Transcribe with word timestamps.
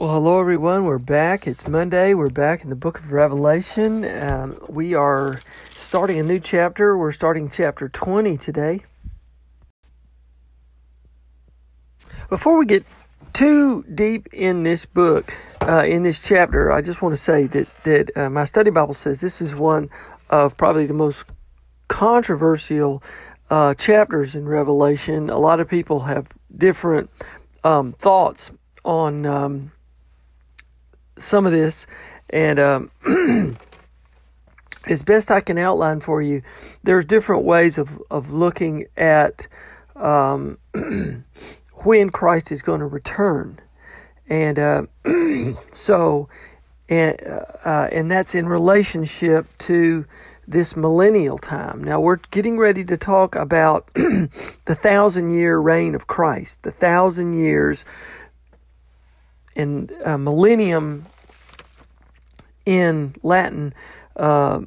Well, 0.00 0.14
hello 0.14 0.40
everyone. 0.40 0.86
We're 0.86 0.96
back. 0.96 1.46
It's 1.46 1.68
Monday. 1.68 2.14
We're 2.14 2.30
back 2.30 2.64
in 2.64 2.70
the 2.70 2.74
book 2.74 3.00
of 3.00 3.12
Revelation. 3.12 4.02
Um, 4.06 4.58
we 4.66 4.94
are 4.94 5.40
starting 5.76 6.18
a 6.18 6.22
new 6.22 6.40
chapter. 6.40 6.96
We're 6.96 7.12
starting 7.12 7.50
chapter 7.50 7.86
20 7.86 8.38
today. 8.38 8.80
Before 12.30 12.56
we 12.56 12.64
get 12.64 12.86
too 13.34 13.82
deep 13.94 14.28
in 14.32 14.62
this 14.62 14.86
book, 14.86 15.34
uh, 15.60 15.84
in 15.86 16.02
this 16.02 16.26
chapter, 16.26 16.72
I 16.72 16.80
just 16.80 17.02
want 17.02 17.12
to 17.12 17.20
say 17.20 17.46
that 17.48 17.68
that 17.84 18.16
uh, 18.16 18.30
my 18.30 18.44
study 18.44 18.70
Bible 18.70 18.94
says 18.94 19.20
this 19.20 19.42
is 19.42 19.54
one 19.54 19.90
of 20.30 20.56
probably 20.56 20.86
the 20.86 20.94
most 20.94 21.26
controversial 21.88 23.02
uh, 23.50 23.74
chapters 23.74 24.34
in 24.34 24.48
Revelation. 24.48 25.28
A 25.28 25.38
lot 25.38 25.60
of 25.60 25.68
people 25.68 26.00
have 26.00 26.26
different 26.56 27.10
um, 27.64 27.92
thoughts 27.92 28.50
on 28.82 29.26
um, 29.26 29.72
some 31.20 31.46
of 31.46 31.52
this, 31.52 31.86
and 32.30 32.58
um, 32.58 32.90
as 34.86 35.02
best 35.02 35.30
I 35.30 35.40
can 35.40 35.58
outline 35.58 36.00
for 36.00 36.22
you, 36.22 36.42
there's 36.82 37.04
different 37.04 37.44
ways 37.44 37.78
of 37.78 38.00
of 38.10 38.32
looking 38.32 38.86
at 38.96 39.46
um, 39.96 40.58
when 41.84 42.10
Christ 42.10 42.52
is 42.52 42.62
going 42.62 42.80
to 42.80 42.86
return, 42.86 43.58
and 44.28 44.58
uh, 44.58 44.82
so 45.72 46.28
and 46.90 47.16
uh, 47.64 47.88
and 47.92 48.10
that's 48.10 48.34
in 48.34 48.46
relationship 48.46 49.46
to 49.58 50.04
this 50.46 50.76
millennial 50.76 51.38
time. 51.38 51.82
Now 51.84 52.00
we're 52.00 52.18
getting 52.32 52.58
ready 52.58 52.84
to 52.84 52.96
talk 52.96 53.36
about 53.36 53.86
the 53.94 54.76
thousand 54.76 55.30
year 55.30 55.58
reign 55.58 55.94
of 55.94 56.08
Christ, 56.08 56.64
the 56.64 56.72
thousand 56.72 57.34
years 57.34 57.84
in 59.54 59.90
uh, 60.04 60.18
millennium 60.18 61.06
in 62.66 63.14
Latin, 63.22 63.74
uh, 64.16 64.60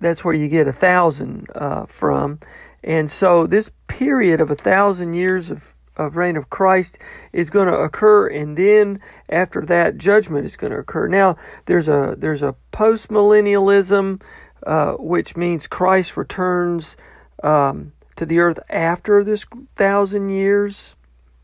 that's 0.00 0.24
where 0.24 0.34
you 0.34 0.48
get 0.48 0.68
a 0.68 0.72
thousand 0.72 1.46
uh, 1.54 1.86
from. 1.86 2.38
And 2.84 3.10
so 3.10 3.46
this 3.46 3.70
period 3.86 4.40
of 4.40 4.50
a 4.50 4.54
thousand 4.54 5.14
years 5.14 5.50
of, 5.50 5.74
of 5.96 6.16
reign 6.16 6.36
of 6.36 6.50
Christ 6.50 6.98
is 7.32 7.50
going 7.50 7.66
to 7.68 7.76
occur, 7.76 8.28
and 8.28 8.56
then 8.56 9.00
after 9.28 9.62
that, 9.66 9.98
judgment 9.98 10.44
is 10.44 10.56
going 10.56 10.72
to 10.72 10.78
occur. 10.78 11.08
Now, 11.08 11.36
there's 11.66 11.88
a 11.88 12.14
there's 12.16 12.42
a 12.42 12.54
post 12.70 13.08
millennialism, 13.08 14.22
uh, 14.64 14.92
which 14.92 15.36
means 15.36 15.66
Christ 15.66 16.16
returns 16.16 16.96
um, 17.42 17.92
to 18.14 18.24
the 18.24 18.38
earth 18.38 18.60
after 18.70 19.24
this 19.24 19.44
thousand 19.74 20.28
years 20.28 20.94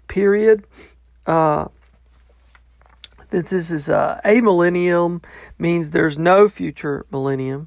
period. 0.07 0.65
Uh, 1.27 1.67
that 3.35 3.47
this 3.47 3.73
is 3.73 3.89
uh, 3.89 4.21
a 4.25 4.41
millennium 4.41 5.21
means 5.59 5.91
there's 5.91 6.17
no 6.17 6.49
future 6.49 7.05
millennium, 7.11 7.67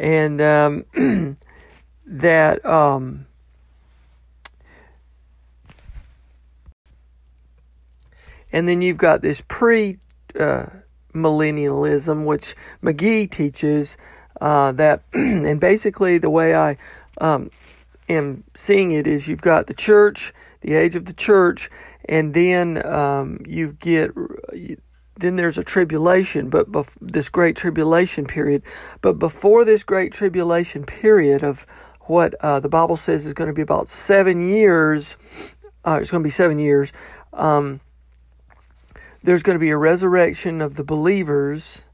and 0.00 0.40
um, 0.40 0.84
that 2.06 2.66
um, 2.66 3.26
and 8.52 8.68
then 8.68 8.82
you've 8.82 8.98
got 8.98 9.22
this 9.22 9.44
pre 9.46 9.94
uh, 10.38 10.66
millennialism, 11.14 12.26
which 12.26 12.56
McGee 12.82 13.30
teaches 13.30 13.96
uh, 14.40 14.72
that, 14.72 15.04
and 15.12 15.60
basically 15.60 16.18
the 16.18 16.30
way 16.30 16.56
I 16.56 16.76
um, 17.20 17.50
am 18.08 18.42
seeing 18.54 18.90
it 18.90 19.06
is 19.06 19.28
you've 19.28 19.40
got 19.40 19.68
the 19.68 19.74
church, 19.74 20.32
the 20.62 20.74
age 20.74 20.96
of 20.96 21.06
the 21.06 21.12
church, 21.12 21.70
and 22.08 22.34
then 22.34 22.84
um, 22.84 23.40
you 23.46 23.72
get 23.72 24.10
then 25.16 25.36
there's 25.36 25.58
a 25.58 25.64
tribulation, 25.64 26.50
but 26.50 26.70
bef- 26.70 26.96
this 27.00 27.28
great 27.28 27.56
tribulation 27.56 28.26
period. 28.26 28.62
But 29.00 29.18
before 29.18 29.64
this 29.64 29.82
great 29.82 30.12
tribulation 30.12 30.84
period 30.84 31.42
of 31.42 31.66
what 32.02 32.34
uh, 32.40 32.60
the 32.60 32.68
Bible 32.68 32.96
says 32.96 33.26
is 33.26 33.34
going 33.34 33.48
to 33.48 33.54
be 33.54 33.62
about 33.62 33.88
seven 33.88 34.48
years, 34.48 35.16
uh, 35.84 35.98
it's 36.00 36.10
going 36.10 36.22
to 36.22 36.26
be 36.26 36.30
seven 36.30 36.58
years. 36.58 36.92
Um, 37.32 37.80
there's 39.22 39.42
going 39.42 39.56
to 39.56 39.60
be 39.60 39.70
a 39.70 39.76
resurrection 39.76 40.60
of 40.60 40.76
the 40.76 40.84
believers, 40.84 41.84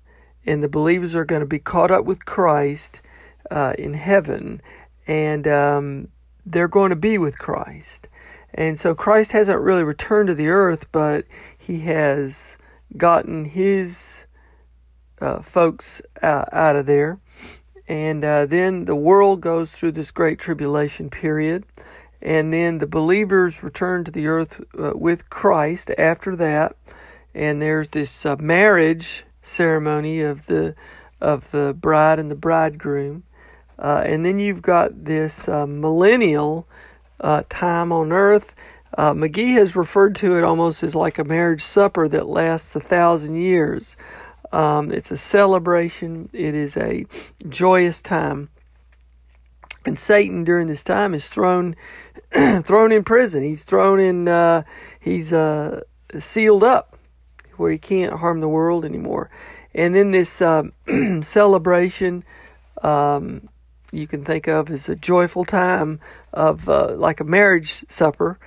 and 0.44 0.62
the 0.62 0.68
believers 0.68 1.14
are 1.14 1.24
going 1.24 1.40
to 1.40 1.46
be 1.46 1.58
caught 1.58 1.90
up 1.90 2.04
with 2.04 2.24
Christ 2.24 3.00
uh, 3.50 3.74
in 3.78 3.94
heaven, 3.94 4.60
and 5.06 5.46
um, 5.46 6.08
they're 6.44 6.68
going 6.68 6.90
to 6.90 6.96
be 6.96 7.18
with 7.18 7.38
Christ. 7.38 8.08
And 8.54 8.78
so 8.78 8.94
Christ 8.94 9.32
hasn't 9.32 9.60
really 9.60 9.82
returned 9.84 10.26
to 10.26 10.34
the 10.34 10.48
earth, 10.48 10.90
but 10.92 11.24
he 11.56 11.80
has 11.80 12.58
gotten 12.96 13.44
his 13.44 14.26
uh, 15.20 15.40
folks 15.40 16.02
uh, 16.22 16.44
out 16.52 16.76
of 16.76 16.86
there. 16.86 17.18
And 17.88 18.24
uh, 18.24 18.46
then 18.46 18.86
the 18.86 18.96
world 18.96 19.40
goes 19.40 19.72
through 19.72 19.92
this 19.92 20.10
great 20.10 20.38
tribulation 20.38 21.10
period. 21.10 21.64
And 22.20 22.52
then 22.52 22.78
the 22.78 22.86
believers 22.86 23.62
return 23.62 24.04
to 24.04 24.10
the 24.10 24.26
earth 24.26 24.60
uh, 24.78 24.92
with 24.94 25.30
Christ 25.30 25.90
after 25.98 26.36
that. 26.36 26.76
And 27.34 27.60
there's 27.60 27.88
this 27.88 28.26
uh, 28.26 28.36
marriage 28.36 29.24
ceremony 29.40 30.20
of 30.20 30.46
the 30.46 30.74
of 31.20 31.52
the 31.52 31.72
bride 31.78 32.18
and 32.18 32.30
the 32.30 32.36
bridegroom. 32.36 33.22
Uh, 33.78 34.02
and 34.04 34.26
then 34.26 34.40
you've 34.40 34.62
got 34.62 35.04
this 35.04 35.46
millennial 35.48 36.66
time 37.48 37.92
on 37.92 38.12
earth 38.12 38.56
uh, 38.98 39.12
McGee 39.12 39.54
has 39.54 39.74
referred 39.74 40.14
to 40.16 40.36
it 40.36 40.44
almost 40.44 40.82
as 40.82 40.94
like 40.94 41.18
a 41.18 41.24
marriage 41.24 41.62
supper 41.62 42.08
that 42.08 42.26
lasts 42.26 42.76
a 42.76 42.80
thousand 42.80 43.36
years. 43.36 43.96
Um, 44.52 44.92
it's 44.92 45.10
a 45.10 45.16
celebration, 45.16 46.28
it 46.32 46.54
is 46.54 46.76
a 46.76 47.06
joyous 47.48 48.02
time. 48.02 48.50
And 49.84 49.98
Satan 49.98 50.44
during 50.44 50.66
this 50.68 50.84
time 50.84 51.14
is 51.14 51.26
thrown 51.26 51.74
thrown 52.62 52.92
in 52.92 53.02
prison. 53.02 53.42
He's 53.42 53.64
thrown 53.64 53.98
in 53.98 54.28
uh, 54.28 54.62
he's 55.00 55.32
uh, 55.32 55.80
sealed 56.18 56.62
up 56.62 56.96
where 57.56 57.70
he 57.70 57.78
can't 57.78 58.14
harm 58.14 58.40
the 58.40 58.48
world 58.48 58.84
anymore. 58.84 59.30
And 59.74 59.94
then 59.94 60.10
this 60.10 60.40
uh, 60.40 60.64
celebration 61.22 62.24
um, 62.82 63.48
you 63.92 64.06
can 64.06 64.24
think 64.24 64.48
of 64.48 64.70
as 64.70 64.88
a 64.88 64.96
joyful 64.96 65.44
time 65.44 66.00
of 66.32 66.68
uh, 66.68 66.94
like 66.96 67.20
a 67.20 67.24
marriage 67.24 67.84
supper 67.88 68.38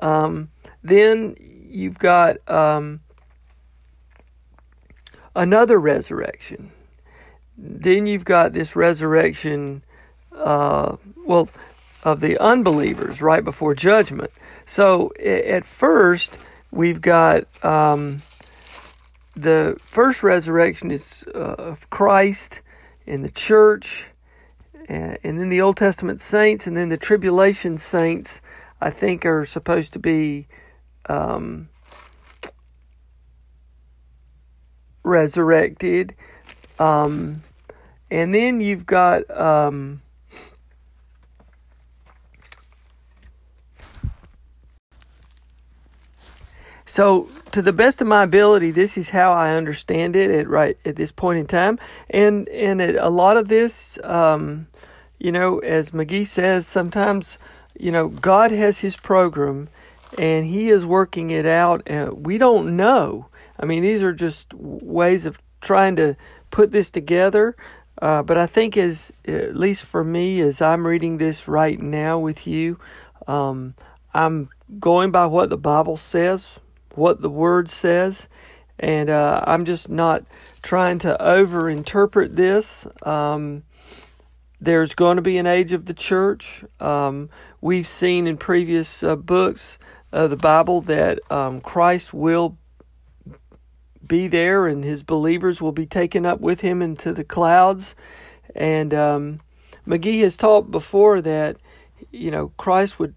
um, 0.00 0.50
then 0.82 1.34
you've 1.40 1.98
got 1.98 2.36
um, 2.48 3.00
another 5.34 5.78
resurrection. 5.78 6.72
Then 7.56 8.06
you've 8.06 8.24
got 8.24 8.52
this 8.52 8.74
resurrection. 8.74 9.82
Uh, 10.32 10.96
well, 11.24 11.48
of 12.04 12.20
the 12.20 12.38
unbelievers 12.38 13.22
right 13.22 13.42
before 13.42 13.74
judgment. 13.74 14.30
So 14.66 15.12
at 15.24 15.64
first, 15.64 16.38
we've 16.70 17.00
got 17.00 17.44
um, 17.64 18.22
the 19.34 19.76
first 19.80 20.22
resurrection 20.22 20.90
is 20.90 21.24
uh, 21.34 21.54
of 21.58 21.88
Christ 21.90 22.60
in 23.06 23.22
the 23.22 23.30
church, 23.30 24.06
and, 24.88 25.18
and 25.24 25.40
then 25.40 25.48
the 25.48 25.60
Old 25.60 25.76
Testament 25.76 26.20
saints, 26.20 26.66
and 26.66 26.76
then 26.76 26.90
the 26.90 26.96
tribulation 26.96 27.78
saints. 27.78 28.40
I 28.84 28.90
think 28.90 29.24
are 29.24 29.46
supposed 29.46 29.94
to 29.94 29.98
be 29.98 30.46
um, 31.08 31.70
resurrected. 35.02 36.14
Um, 36.78 37.42
and 38.10 38.34
then 38.34 38.60
you've 38.60 38.84
got 38.84 39.22
um, 39.30 40.02
so 46.84 47.30
to 47.52 47.62
the 47.62 47.72
best 47.72 48.02
of 48.02 48.06
my 48.06 48.24
ability, 48.24 48.70
this 48.70 48.98
is 48.98 49.08
how 49.08 49.32
I 49.32 49.54
understand 49.54 50.14
it 50.14 50.30
at 50.30 50.46
right 50.46 50.76
at 50.84 50.96
this 50.96 51.10
point 51.10 51.38
in 51.38 51.46
time, 51.46 51.78
and 52.10 52.50
and 52.50 52.82
it, 52.82 52.96
a 52.96 53.08
lot 53.08 53.38
of 53.38 53.48
this, 53.48 53.98
um, 54.04 54.66
you 55.18 55.32
know, 55.32 55.60
as 55.60 55.92
McGee 55.92 56.26
says, 56.26 56.66
sometimes 56.66 57.38
you 57.78 57.90
know 57.90 58.08
God 58.08 58.50
has 58.50 58.80
His 58.80 58.96
program, 58.96 59.68
and 60.18 60.46
He 60.46 60.70
is 60.70 60.86
working 60.86 61.30
it 61.30 61.46
out, 61.46 61.82
and 61.86 62.26
we 62.26 62.38
don't 62.38 62.76
know. 62.76 63.26
I 63.58 63.66
mean, 63.66 63.82
these 63.82 64.02
are 64.02 64.12
just 64.12 64.52
ways 64.54 65.26
of 65.26 65.38
trying 65.60 65.96
to 65.96 66.16
put 66.50 66.70
this 66.72 66.90
together. 66.90 67.56
Uh, 68.00 68.22
but 68.22 68.36
I 68.36 68.46
think, 68.46 68.76
as 68.76 69.12
at 69.24 69.56
least 69.56 69.82
for 69.82 70.02
me, 70.02 70.40
as 70.40 70.60
I'm 70.60 70.86
reading 70.86 71.18
this 71.18 71.46
right 71.46 71.80
now 71.80 72.18
with 72.18 72.46
you, 72.46 72.78
um, 73.26 73.74
I'm 74.12 74.50
going 74.80 75.10
by 75.10 75.26
what 75.26 75.50
the 75.50 75.56
Bible 75.56 75.96
says, 75.96 76.58
what 76.94 77.22
the 77.22 77.30
Word 77.30 77.70
says, 77.70 78.28
and 78.78 79.10
uh, 79.10 79.42
I'm 79.46 79.64
just 79.64 79.88
not 79.88 80.24
trying 80.62 80.98
to 81.00 81.16
overinterpret 81.20 82.34
this. 82.34 82.86
Um, 83.02 83.62
there's 84.60 84.94
going 84.94 85.16
to 85.16 85.22
be 85.22 85.38
an 85.38 85.46
age 85.46 85.72
of 85.72 85.86
the 85.86 85.94
church. 85.94 86.64
Um, 86.80 87.30
we've 87.64 87.86
seen 87.86 88.26
in 88.26 88.36
previous 88.36 89.02
uh, 89.02 89.16
books 89.16 89.78
of 90.12 90.28
the 90.28 90.36
Bible 90.36 90.82
that 90.82 91.18
um, 91.32 91.62
Christ 91.62 92.12
will 92.12 92.58
be 94.06 94.28
there 94.28 94.66
and 94.66 94.84
his 94.84 95.02
believers 95.02 95.62
will 95.62 95.72
be 95.72 95.86
taken 95.86 96.26
up 96.26 96.42
with 96.42 96.60
him 96.60 96.82
into 96.82 97.14
the 97.14 97.24
clouds. 97.24 97.94
And 98.54 98.92
um, 98.92 99.40
McGee 99.88 100.20
has 100.20 100.36
taught 100.36 100.70
before 100.70 101.22
that, 101.22 101.56
you 102.12 102.30
know, 102.30 102.52
Christ 102.58 102.98
would 102.98 103.14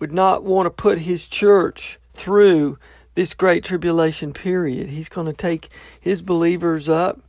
would 0.00 0.12
not 0.12 0.42
want 0.42 0.66
to 0.66 0.70
put 0.70 0.98
his 0.98 1.28
church 1.28 2.00
through 2.12 2.78
this 3.14 3.34
great 3.34 3.64
tribulation 3.64 4.32
period. 4.32 4.88
He's 4.88 5.08
going 5.08 5.28
to 5.28 5.32
take 5.32 5.68
his 5.98 6.22
believers 6.22 6.88
up, 6.88 7.20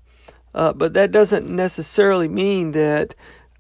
uh, 0.56 0.74
but 0.74 0.94
that 0.96 1.12
doesn't 1.12 1.48
necessarily 1.48 2.28
mean 2.28 2.72
that 2.72 3.14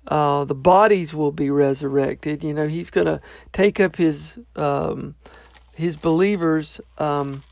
uh, 0.07 0.45
the 0.45 0.55
bodies 0.55 1.13
will 1.13 1.31
be 1.31 1.49
resurrected. 1.49 2.43
You 2.43 2.53
know, 2.53 2.67
he's 2.67 2.89
going 2.89 3.07
to 3.07 3.21
take 3.51 3.79
up 3.79 3.95
his 3.95 4.39
um, 4.55 5.15
his 5.73 5.95
believers 5.95 6.79
um, 6.97 7.43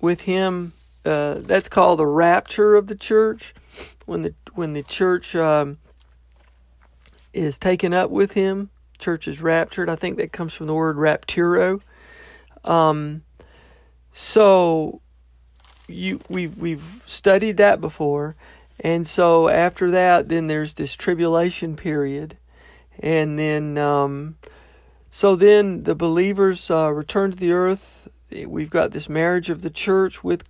with 0.00 0.22
him 0.22 0.72
uh, 1.04 1.36
that's 1.38 1.68
called 1.68 1.98
the 1.98 2.06
rapture 2.06 2.76
of 2.76 2.88
the 2.88 2.94
church. 2.94 3.54
When 4.06 4.22
the 4.22 4.34
when 4.54 4.72
the 4.72 4.82
church 4.82 5.36
um, 5.36 5.78
is 7.32 7.58
taken 7.58 7.94
up 7.94 8.10
with 8.10 8.32
him, 8.32 8.70
church 8.98 9.28
is 9.28 9.40
raptured. 9.40 9.88
I 9.88 9.96
think 9.96 10.16
that 10.18 10.32
comes 10.32 10.52
from 10.52 10.66
the 10.66 10.74
word 10.74 10.96
rapturo. 10.96 11.80
Um, 12.64 13.22
so 14.12 15.00
you 15.86 16.20
we've 16.28 16.56
we've 16.56 17.02
studied 17.06 17.56
that 17.58 17.80
before, 17.80 18.34
and 18.82 19.06
so 19.06 19.48
after 19.48 19.90
that, 19.90 20.28
then 20.28 20.46
there's 20.46 20.74
this 20.74 20.94
tribulation 20.94 21.76
period, 21.76 22.36
and 22.98 23.38
then 23.38 23.76
um, 23.76 24.36
so 25.10 25.36
then 25.36 25.84
the 25.84 25.94
believers 25.94 26.70
uh, 26.70 26.90
return 26.90 27.30
to 27.30 27.36
the 27.36 27.52
earth. 27.52 28.08
We've 28.30 28.70
got 28.70 28.92
this 28.92 29.08
marriage 29.08 29.50
of 29.50 29.62
the 29.62 29.70
church 29.70 30.24
with 30.24 30.44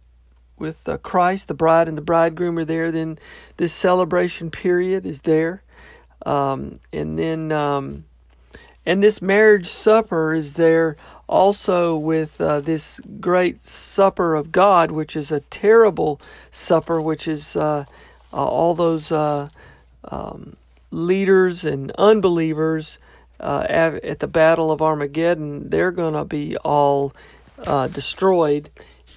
with 0.58 0.88
uh, 0.88 0.98
Christ, 0.98 1.48
the 1.48 1.54
bride 1.54 1.88
and 1.88 1.96
the 1.96 2.02
bridegroom 2.02 2.58
are 2.58 2.64
there. 2.64 2.92
Then 2.92 3.18
this 3.56 3.72
celebration 3.72 4.50
period 4.50 5.06
is 5.06 5.22
there, 5.22 5.62
um, 6.24 6.78
and 6.92 7.18
then 7.18 7.50
um, 7.50 8.04
and 8.86 9.02
this 9.02 9.20
marriage 9.20 9.66
supper 9.66 10.34
is 10.34 10.54
there 10.54 10.96
also 11.28 11.96
with 11.96 12.40
uh, 12.40 12.60
this 12.60 13.00
great 13.20 13.62
supper 13.62 14.34
of 14.34 14.52
God, 14.52 14.90
which 14.90 15.16
is 15.16 15.32
a 15.32 15.40
terrible 15.40 16.20
supper, 16.52 17.00
which 17.00 17.26
is 17.26 17.56
uh, 17.56 17.86
all 18.38 18.74
those 18.74 19.12
uh, 19.12 19.48
um, 20.04 20.56
leaders 20.90 21.64
and 21.64 21.90
unbelievers 21.92 22.98
uh, 23.38 23.66
at, 23.68 24.04
at, 24.04 24.20
the 24.20 24.26
Battle 24.26 24.70
of 24.70 24.82
Armageddon. 24.82 25.70
They're 25.70 25.92
going 25.92 26.14
to 26.14 26.24
be 26.24 26.56
all 26.58 27.14
destroyed 27.92 28.70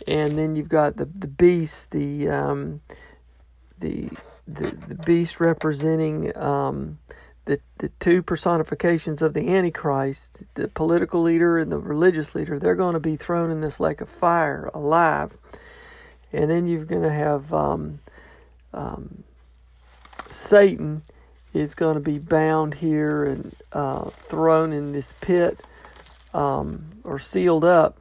and 0.08 0.38
then 0.38 0.56
you've 0.56 0.70
got 0.70 0.98
the 0.98 1.06
the 1.06 1.28
beast, 1.28 1.92
the 1.92 2.30
um, 2.30 2.82
the, 3.80 4.10
the 4.48 4.72
the 4.88 4.96
beast 4.96 5.40
representing 5.40 6.36
um, 6.38 7.00
the 7.46 7.60
the 7.78 7.90
two 8.00 8.22
personifications 8.22 9.22
of 9.22 9.34
the 9.34 9.56
Antichrist, 9.56 10.46
the 10.56 10.68
political 10.68 11.22
leader 11.22 11.58
and 11.58 11.72
the 11.72 11.78
religious 11.78 12.36
leader. 12.36 12.60
They're 12.60 12.76
going 12.76 12.94
to 12.94 13.00
be 13.00 13.16
thrown 13.16 13.52
in 13.52 13.62
this 13.62 13.80
lake 13.80 14.02
of 14.02 14.10
fire 14.10 14.70
alive, 14.74 15.38
and 16.32 16.50
then 16.50 16.68
you're 16.68 16.86
going 16.86 17.04
to 17.04 17.12
have 17.12 17.54
um, 17.54 18.00
um, 18.74 19.24
Satan 20.30 21.04
is 21.54 21.76
going 21.76 21.96
to 21.96 22.02
be 22.02 22.20
bound 22.20 22.76
here 22.76 23.26
and 23.26 23.56
uh, 23.72 24.06
thrown 24.06 24.72
in 24.72 24.92
this 24.92 25.14
pit 25.22 25.62
um, 26.34 26.86
or 27.04 27.20
sealed 27.20 27.64
up 27.64 28.00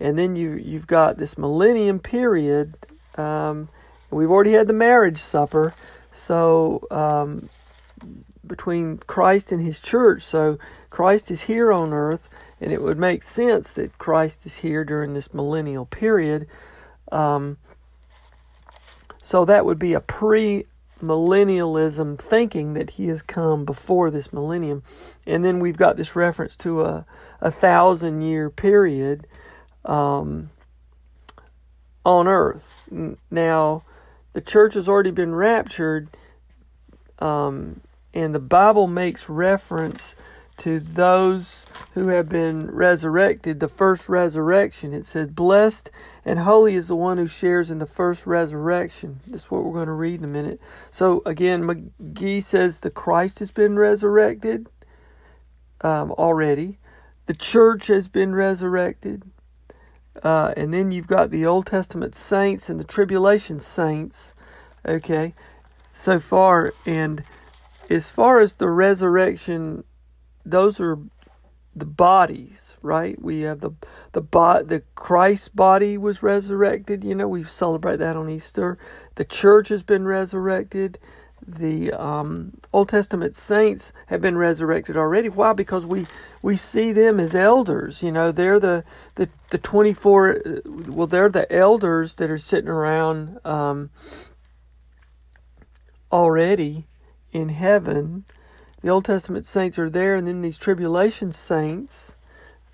and 0.00 0.18
then 0.18 0.34
you 0.34 0.52
you've 0.52 0.86
got 0.86 1.18
this 1.18 1.38
millennium 1.38 2.00
period. 2.00 2.74
Um, 3.16 3.68
we've 4.10 4.30
already 4.30 4.52
had 4.52 4.66
the 4.66 4.72
marriage 4.72 5.18
supper, 5.18 5.74
so 6.10 6.86
um, 6.90 7.48
between 8.46 8.98
Christ 8.98 9.52
and 9.52 9.60
His 9.60 9.80
church. 9.80 10.22
So 10.22 10.58
Christ 10.88 11.30
is 11.30 11.42
here 11.42 11.70
on 11.70 11.92
earth, 11.92 12.28
and 12.60 12.72
it 12.72 12.82
would 12.82 12.98
make 12.98 13.22
sense 13.22 13.70
that 13.72 13.98
Christ 13.98 14.46
is 14.46 14.58
here 14.58 14.84
during 14.84 15.14
this 15.14 15.34
millennial 15.34 15.84
period. 15.84 16.48
Um, 17.12 17.58
so 19.20 19.44
that 19.44 19.64
would 19.64 19.78
be 19.78 19.94
a 19.94 20.00
pre 20.00 20.64
millennialism 21.00 22.18
thinking 22.18 22.74
that 22.74 22.90
he 22.90 23.08
has 23.08 23.22
come 23.22 23.64
before 23.64 24.10
this 24.10 24.32
millennium. 24.32 24.82
And 25.26 25.44
then 25.44 25.60
we've 25.60 25.76
got 25.76 25.96
this 25.96 26.14
reference 26.14 26.56
to 26.58 26.82
a, 26.82 27.06
a 27.40 27.50
thousand 27.50 28.22
year 28.22 28.50
period 28.50 29.26
um, 29.84 30.50
on 32.04 32.28
earth. 32.28 32.88
Now, 33.30 33.82
the 34.32 34.40
church 34.40 34.74
has 34.74 34.88
already 34.88 35.10
been 35.10 35.34
raptured, 35.34 36.08
um, 37.18 37.80
and 38.14 38.34
the 38.34 38.40
Bible 38.40 38.86
makes 38.86 39.28
reference 39.28 40.16
to 40.60 40.78
those 40.78 41.64
who 41.94 42.08
have 42.08 42.28
been 42.28 42.70
resurrected, 42.70 43.60
the 43.60 43.68
first 43.68 44.10
resurrection. 44.10 44.92
It 44.92 45.06
says, 45.06 45.28
Blessed 45.28 45.90
and 46.22 46.40
holy 46.40 46.74
is 46.74 46.88
the 46.88 46.96
one 46.96 47.16
who 47.16 47.26
shares 47.26 47.70
in 47.70 47.78
the 47.78 47.86
first 47.86 48.26
resurrection. 48.26 49.20
That's 49.26 49.50
what 49.50 49.64
we're 49.64 49.72
going 49.72 49.86
to 49.86 49.92
read 49.92 50.20
in 50.20 50.28
a 50.28 50.32
minute. 50.32 50.60
So, 50.90 51.22
again, 51.24 51.62
McGee 51.62 52.42
says 52.42 52.80
the 52.80 52.90
Christ 52.90 53.38
has 53.38 53.50
been 53.50 53.78
resurrected 53.78 54.68
um, 55.80 56.12
already, 56.12 56.78
the 57.24 57.34
church 57.34 57.86
has 57.86 58.08
been 58.08 58.34
resurrected. 58.34 59.22
Uh, 60.22 60.52
and 60.56 60.74
then 60.74 60.92
you've 60.92 61.06
got 61.06 61.30
the 61.30 61.46
Old 61.46 61.66
Testament 61.66 62.14
saints 62.14 62.68
and 62.68 62.78
the 62.78 62.84
tribulation 62.84 63.60
saints. 63.60 64.34
Okay, 64.86 65.34
so 65.92 66.18
far. 66.18 66.74
And 66.84 67.24
as 67.88 68.10
far 68.10 68.40
as 68.40 68.54
the 68.54 68.68
resurrection, 68.68 69.84
those 70.44 70.80
are 70.80 70.98
the 71.76 71.86
bodies, 71.86 72.76
right? 72.82 73.20
We 73.20 73.42
have 73.42 73.60
the 73.60 73.70
the 74.12 74.20
bot 74.20 74.68
the 74.68 74.82
Christ 74.94 75.54
body 75.54 75.98
was 75.98 76.22
resurrected. 76.22 77.04
You 77.04 77.14
know, 77.14 77.28
we 77.28 77.44
celebrate 77.44 77.96
that 77.96 78.16
on 78.16 78.28
Easter. 78.28 78.78
The 79.14 79.24
church 79.24 79.68
has 79.68 79.82
been 79.82 80.06
resurrected 80.06 80.98
the 81.46 81.92
um, 81.92 82.52
Old 82.72 82.88
Testament 82.88 83.34
saints 83.34 83.92
have 84.06 84.20
been 84.20 84.36
resurrected 84.36 84.96
already. 84.96 85.28
Why? 85.28 85.52
Because 85.52 85.86
we 85.86 86.06
we 86.42 86.56
see 86.56 86.92
them 86.92 87.18
as 87.18 87.34
elders. 87.34 88.02
You 88.02 88.12
know, 88.12 88.32
they're 88.32 88.60
the 88.60 88.84
the 89.14 89.28
the 89.50 89.58
twenty 89.58 89.92
four. 89.92 90.40
Well, 90.64 91.06
they're 91.06 91.28
the 91.28 91.50
elders 91.52 92.14
that 92.14 92.30
are 92.30 92.38
sitting 92.38 92.68
around 92.68 93.38
um, 93.44 93.90
already 96.12 96.86
in 97.32 97.48
heaven. 97.48 98.24
The 98.82 98.90
Old 98.90 99.04
Testament 99.04 99.44
saints 99.44 99.78
are 99.78 99.90
there, 99.90 100.16
and 100.16 100.26
then 100.26 100.42
these 100.42 100.58
tribulation 100.58 101.32
saints 101.32 102.16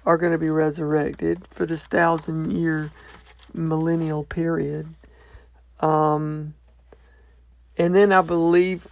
are 0.05 0.17
going 0.17 0.33
to 0.33 0.39
be 0.39 0.51
resurrected 0.51 1.47
for 1.49 1.67
this 1.67 1.87
thousand 1.87 2.53
year 2.53 2.93
millennial 3.53 4.23
period. 4.25 4.87
Um, 5.81 6.55
and 7.77 7.95
then 7.95 8.13
I 8.13 8.23
believe, 8.23 8.87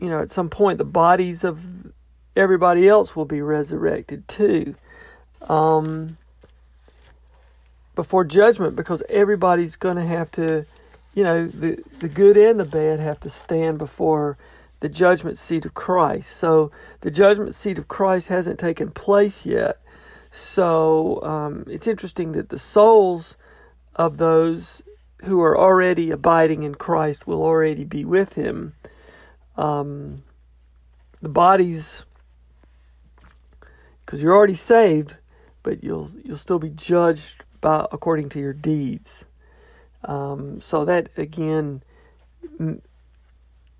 you 0.00 0.08
know, 0.08 0.20
at 0.20 0.30
some 0.30 0.48
point 0.48 0.78
the 0.78 0.84
bodies 0.84 1.44
of 1.44 1.92
everybody 2.34 2.88
else 2.88 3.14
will 3.14 3.26
be 3.26 3.42
resurrected 3.42 4.26
too. 4.26 4.74
Um, 5.48 6.16
before 7.94 8.24
judgment 8.24 8.74
because 8.74 9.02
everybody's 9.08 9.76
going 9.76 9.96
to 9.96 10.04
have 10.04 10.30
to, 10.32 10.64
you 11.14 11.22
know, 11.22 11.46
the, 11.46 11.78
the 12.00 12.08
good 12.08 12.36
and 12.36 12.58
the 12.58 12.64
bad 12.64 12.98
have 12.98 13.20
to 13.20 13.30
stand 13.30 13.78
before 13.78 14.36
the 14.84 14.88
judgment 14.90 15.38
seat 15.38 15.64
of 15.64 15.72
Christ. 15.72 16.36
So 16.36 16.70
the 17.00 17.10
judgment 17.10 17.54
seat 17.54 17.78
of 17.78 17.88
Christ 17.88 18.28
hasn't 18.28 18.60
taken 18.60 18.90
place 18.90 19.46
yet. 19.46 19.80
So 20.30 21.22
um, 21.22 21.64
it's 21.66 21.86
interesting 21.86 22.32
that 22.32 22.50
the 22.50 22.58
souls 22.58 23.38
of 23.94 24.18
those 24.18 24.82
who 25.24 25.40
are 25.40 25.56
already 25.56 26.10
abiding 26.10 26.64
in 26.64 26.74
Christ 26.74 27.26
will 27.26 27.42
already 27.42 27.84
be 27.84 28.04
with 28.04 28.34
Him. 28.34 28.74
Um, 29.56 30.22
the 31.22 31.30
bodies, 31.30 32.04
because 34.04 34.22
you're 34.22 34.36
already 34.36 34.52
saved, 34.52 35.16
but 35.62 35.82
you'll 35.82 36.10
you'll 36.22 36.36
still 36.36 36.58
be 36.58 36.68
judged 36.68 37.42
by 37.62 37.86
according 37.90 38.28
to 38.28 38.38
your 38.38 38.52
deeds. 38.52 39.28
Um, 40.04 40.60
so 40.60 40.84
that 40.84 41.08
again, 41.16 41.82
m- 42.60 42.82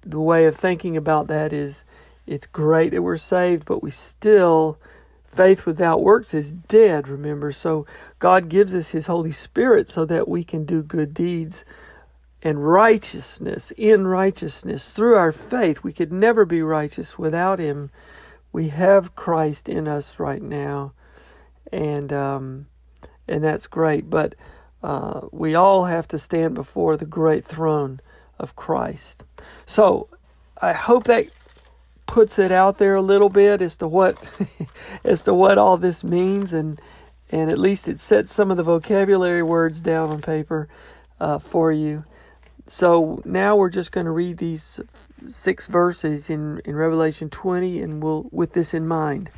the 0.05 0.21
way 0.21 0.47
of 0.47 0.57
thinking 0.57 0.97
about 0.97 1.27
that 1.29 1.53
is, 1.53 1.85
it's 2.27 2.47
great 2.47 2.91
that 2.93 3.03
we're 3.03 3.17
saved, 3.17 3.67
but 3.67 3.83
we 3.83 3.91
still 3.91 4.79
faith 5.27 5.67
without 5.67 6.03
works 6.03 6.33
is 6.33 6.53
dead. 6.53 7.09
Remember, 7.09 7.51
so 7.53 7.87
God 8.19 8.49
gives 8.49 8.75
us 8.75 8.91
His 8.91 9.07
Holy 9.07 9.33
Spirit 9.33 9.89
so 9.89 10.05
that 10.05 10.29
we 10.29 10.45
can 10.45 10.65
do 10.65 10.83
good 10.83 11.13
deeds 11.13 11.65
and 12.43 12.67
righteousness 12.67 13.73
in 13.77 14.07
righteousness 14.07 14.93
through 14.93 15.17
our 15.17 15.33
faith. 15.33 15.83
We 15.83 15.93
could 15.93 16.13
never 16.13 16.45
be 16.45 16.63
righteous 16.63 17.19
without 17.19 17.59
Him. 17.59 17.91
We 18.53 18.69
have 18.69 19.17
Christ 19.17 19.69
in 19.69 19.89
us 19.89 20.19
right 20.21 20.43
now, 20.43 20.93
and 21.73 22.13
um, 22.13 22.67
and 23.27 23.43
that's 23.43 23.67
great. 23.67 24.09
But 24.09 24.37
uh, 24.83 25.23
we 25.33 25.55
all 25.55 25.87
have 25.87 26.07
to 26.09 26.19
stand 26.19 26.55
before 26.55 26.97
the 26.97 27.07
great 27.07 27.45
throne 27.45 28.01
of 28.39 28.57
Christ. 28.57 29.25
So 29.67 30.09
I 30.61 30.73
hope 30.73 31.05
that 31.05 31.27
puts 32.07 32.39
it 32.39 32.53
out 32.53 32.79
there 32.79 32.95
a 32.95 33.03
little 33.03 33.29
bit 33.29 33.63
as 33.63 33.77
to 33.79 33.89
what 33.89 34.23
as 35.05 35.23
to 35.23 35.35
what 35.35 35.59
all 35.59 35.77
this 35.77 36.05
means, 36.05 36.53
and 36.53 36.81
and 37.31 37.51
at 37.51 37.59
least 37.59 37.89
it 37.89 37.99
sets 37.99 38.33
some 38.33 38.51
of 38.51 38.57
the 38.57 38.63
vocabulary 38.63 39.43
words 39.43 39.81
down 39.83 40.11
on 40.11 40.21
paper 40.21 40.69
uh, 41.21 41.39
for 41.39 41.73
you. 41.73 42.05
So 42.67 43.21
now 43.25 43.57
we're 43.57 43.71
just 43.71 43.93
going 43.93 44.07
to 44.07 44.13
read 44.13 44.39
these 44.39 44.81
six 45.27 45.67
verses 45.67 46.31
in, 46.31 46.61
in 46.65 46.77
Revelation 46.77 47.29
20, 47.29 47.83
and 47.83 48.03
we'll 48.03 48.27
with 48.31 48.53
this 48.53 48.73
in 48.73 48.87
mind. 48.87 49.31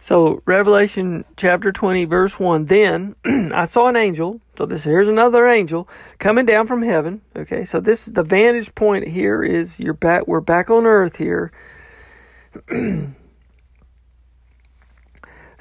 So 0.00 0.42
Revelation 0.46 1.24
chapter 1.36 1.70
20 1.70 2.04
verse 2.06 2.40
1 2.40 2.64
then 2.64 3.14
I 3.24 3.64
saw 3.64 3.86
an 3.86 3.96
angel 3.96 4.40
so 4.60 4.66
this 4.66 4.84
here's 4.84 5.08
another 5.08 5.46
angel 5.46 5.88
coming 6.18 6.44
down 6.44 6.66
from 6.66 6.82
heaven. 6.82 7.22
Okay 7.34 7.64
so 7.64 7.80
this 7.80 8.04
the 8.04 8.22
vantage 8.22 8.74
point 8.74 9.08
here 9.08 9.42
is 9.42 9.80
you're 9.80 9.94
back 9.94 10.28
we're 10.28 10.42
back 10.42 10.68
on 10.68 10.84
earth 10.84 11.16
here. 11.16 11.50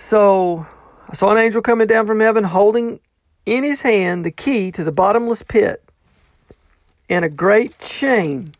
So 0.02 0.66
I 1.10 1.14
saw 1.14 1.30
an 1.34 1.38
angel 1.38 1.62
coming 1.62 1.86
down 1.86 2.08
from 2.08 2.22
heaven 2.22 2.46
holding 2.46 3.02
in 3.46 3.66
his 3.66 3.82
hand 3.82 4.26
the 4.26 4.32
key 4.32 4.72
to 4.72 4.84
the 4.86 4.94
bottomless 4.94 5.44
pit 5.44 5.84
and 7.10 7.26
a 7.26 7.30
great 7.30 7.78
chain. 7.80 8.54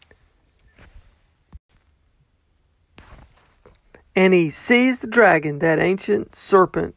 And 4.18 4.34
he 4.34 4.50
seized 4.50 5.00
the 5.02 5.08
dragon, 5.08 5.60
that 5.60 5.80
ancient 5.80 6.36
serpent, 6.36 6.94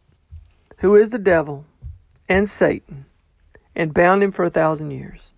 who 0.78 0.96
is 0.96 1.10
the 1.10 1.20
devil 1.20 1.64
and 2.28 2.50
Satan, 2.50 3.06
and 3.74 3.94
bound 3.94 4.22
him 4.22 4.32
for 4.32 4.44
a 4.44 4.50
thousand 4.50 4.90
years. 4.90 5.32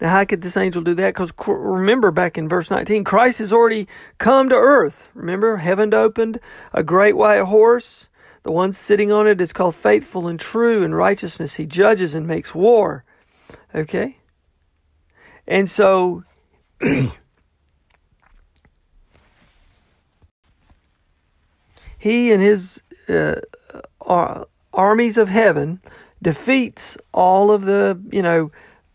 Now, 0.00 0.10
how 0.10 0.24
could 0.24 0.42
this 0.42 0.56
angel 0.56 0.82
do 0.82 0.94
that? 0.94 1.14
Because 1.14 1.32
remember 1.46 2.10
back 2.10 2.36
in 2.36 2.48
verse 2.48 2.70
19, 2.70 3.04
Christ 3.04 3.38
has 3.38 3.52
already 3.52 3.86
come 4.18 4.48
to 4.48 4.56
earth. 4.56 5.08
Remember, 5.14 5.58
heaven 5.58 5.94
opened, 5.94 6.40
a 6.72 6.82
great 6.82 7.16
white 7.16 7.42
horse. 7.42 8.08
The 8.42 8.50
one 8.52 8.72
sitting 8.72 9.10
on 9.10 9.26
it 9.26 9.40
is 9.40 9.52
called 9.52 9.74
faithful 9.74 10.26
and 10.28 10.38
true 10.38 10.82
in 10.82 10.94
righteousness. 10.94 11.54
He 11.54 11.64
judges 11.64 12.14
and 12.14 12.26
makes 12.26 12.54
war. 12.54 13.04
Okay? 13.74 14.18
And 15.46 15.70
so 15.70 16.24
he 21.98 22.32
and 22.32 22.42
his 22.42 22.82
uh, 23.08 23.36
armies 24.06 25.16
of 25.16 25.28
heaven 25.28 25.80
defeats 26.22 26.96
all 27.12 27.50
of 27.50 27.64
the 27.64 28.00
you 28.10 28.22
know 28.22 28.50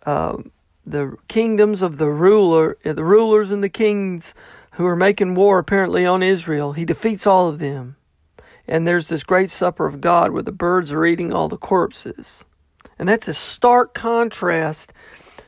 uh, 0.05 0.37
the 0.85 1.15
kingdoms 1.27 1.81
of 1.81 1.97
the 1.97 2.09
ruler 2.09 2.77
uh, 2.85 2.93
the 2.93 3.03
rulers 3.03 3.51
and 3.51 3.63
the 3.63 3.69
kings 3.69 4.33
who 4.73 4.85
are 4.85 4.95
making 4.95 5.35
war 5.35 5.59
apparently 5.59 6.05
on 6.05 6.23
Israel. 6.23 6.73
He 6.73 6.85
defeats 6.85 7.27
all 7.27 7.49
of 7.49 7.59
them. 7.59 7.97
And 8.65 8.87
there's 8.87 9.07
this 9.07 9.23
great 9.23 9.49
supper 9.49 9.85
of 9.87 9.99
God 9.99 10.31
where 10.31 10.43
the 10.43 10.51
birds 10.51 10.91
are 10.91 11.05
eating 11.05 11.33
all 11.33 11.49
the 11.49 11.57
corpses. 11.57 12.45
And 12.97 13.09
that's 13.09 13.27
a 13.27 13.33
stark 13.33 13.93
contrast 13.93 14.93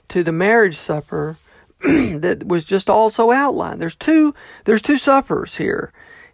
to 0.10 0.24
the 0.24 0.32
marriage 0.32 0.76
supper 0.76 1.38
that 1.80 2.44
was 2.46 2.66
just 2.66 2.90
also 2.90 3.32
outlined. 3.32 3.82
There's 3.82 3.96
two 3.96 4.34
there's 4.66 4.82
two 4.82 4.98
suppers 4.98 5.58
here 5.58 5.94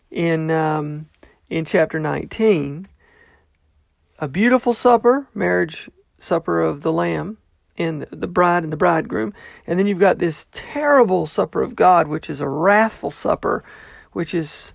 in 0.09 0.49
um, 0.49 1.07
in 1.49 1.65
chapter 1.65 1.99
19. 1.99 2.87
A 4.19 4.27
beautiful 4.27 4.73
supper, 4.73 5.27
marriage 5.33 5.89
supper 6.19 6.61
of 6.61 6.81
the 6.81 6.91
Lamb, 6.91 7.37
and 7.77 8.07
the 8.11 8.27
bride 8.27 8.63
and 8.63 8.73
the 8.73 8.77
bridegroom. 8.77 9.33
And 9.65 9.77
then 9.77 9.85
you've 9.85 9.99
got 9.99 10.17
this 10.17 10.47
terrible 10.51 11.27
supper 11.27 11.61
of 11.61 11.75
God, 11.75 12.07
which 12.07 12.29
is 12.29 12.41
a 12.41 12.49
wrathful 12.49 13.11
supper, 13.11 13.63
which 14.13 14.33
is 14.33 14.73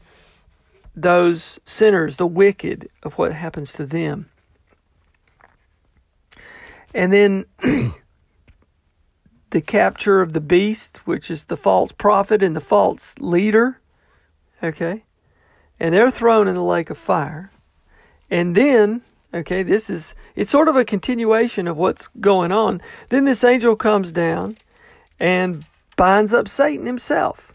those 0.95 1.59
sinners, 1.65 2.17
the 2.17 2.27
wicked, 2.27 2.89
of 3.03 3.15
what 3.15 3.33
happens 3.33 3.73
to 3.73 3.85
them. 3.85 4.29
And 6.95 7.13
then 7.13 7.45
the 9.51 9.61
capture 9.61 10.21
of 10.21 10.33
the 10.33 10.41
beast, 10.41 11.07
which 11.07 11.31
is 11.31 11.47
the 11.47 11.57
false 11.57 11.93
prophet 11.93 12.43
and 12.43 12.55
the 12.55 12.61
false 12.61 13.19
leader. 13.19 13.81
Okay 14.63 15.03
and 15.83 15.93
they're 15.93 16.13
thrown 16.13 16.47
in 16.47 16.55
the 16.55 16.63
lake 16.63 16.91
of 16.91 16.97
fire. 16.97 17.51
And 18.31 18.55
then, 18.55 19.03
okay, 19.35 19.62
this 19.62 19.89
is, 19.89 20.15
it's 20.35 20.51
sort 20.51 20.69
of 20.69 20.77
a 20.77 20.85
continuation 20.85 21.67
of 21.67 21.77
what's 21.77 22.09
going 22.21 22.53
on. 22.53 22.81
Then 23.09 23.25
this 23.25 23.45
angel 23.45 23.77
comes 23.77 24.12
down 24.12 24.57
and 25.19 25.65
binds 25.97 26.35
up 26.35 26.49
Satan 26.49 26.87
himself. 26.87 27.53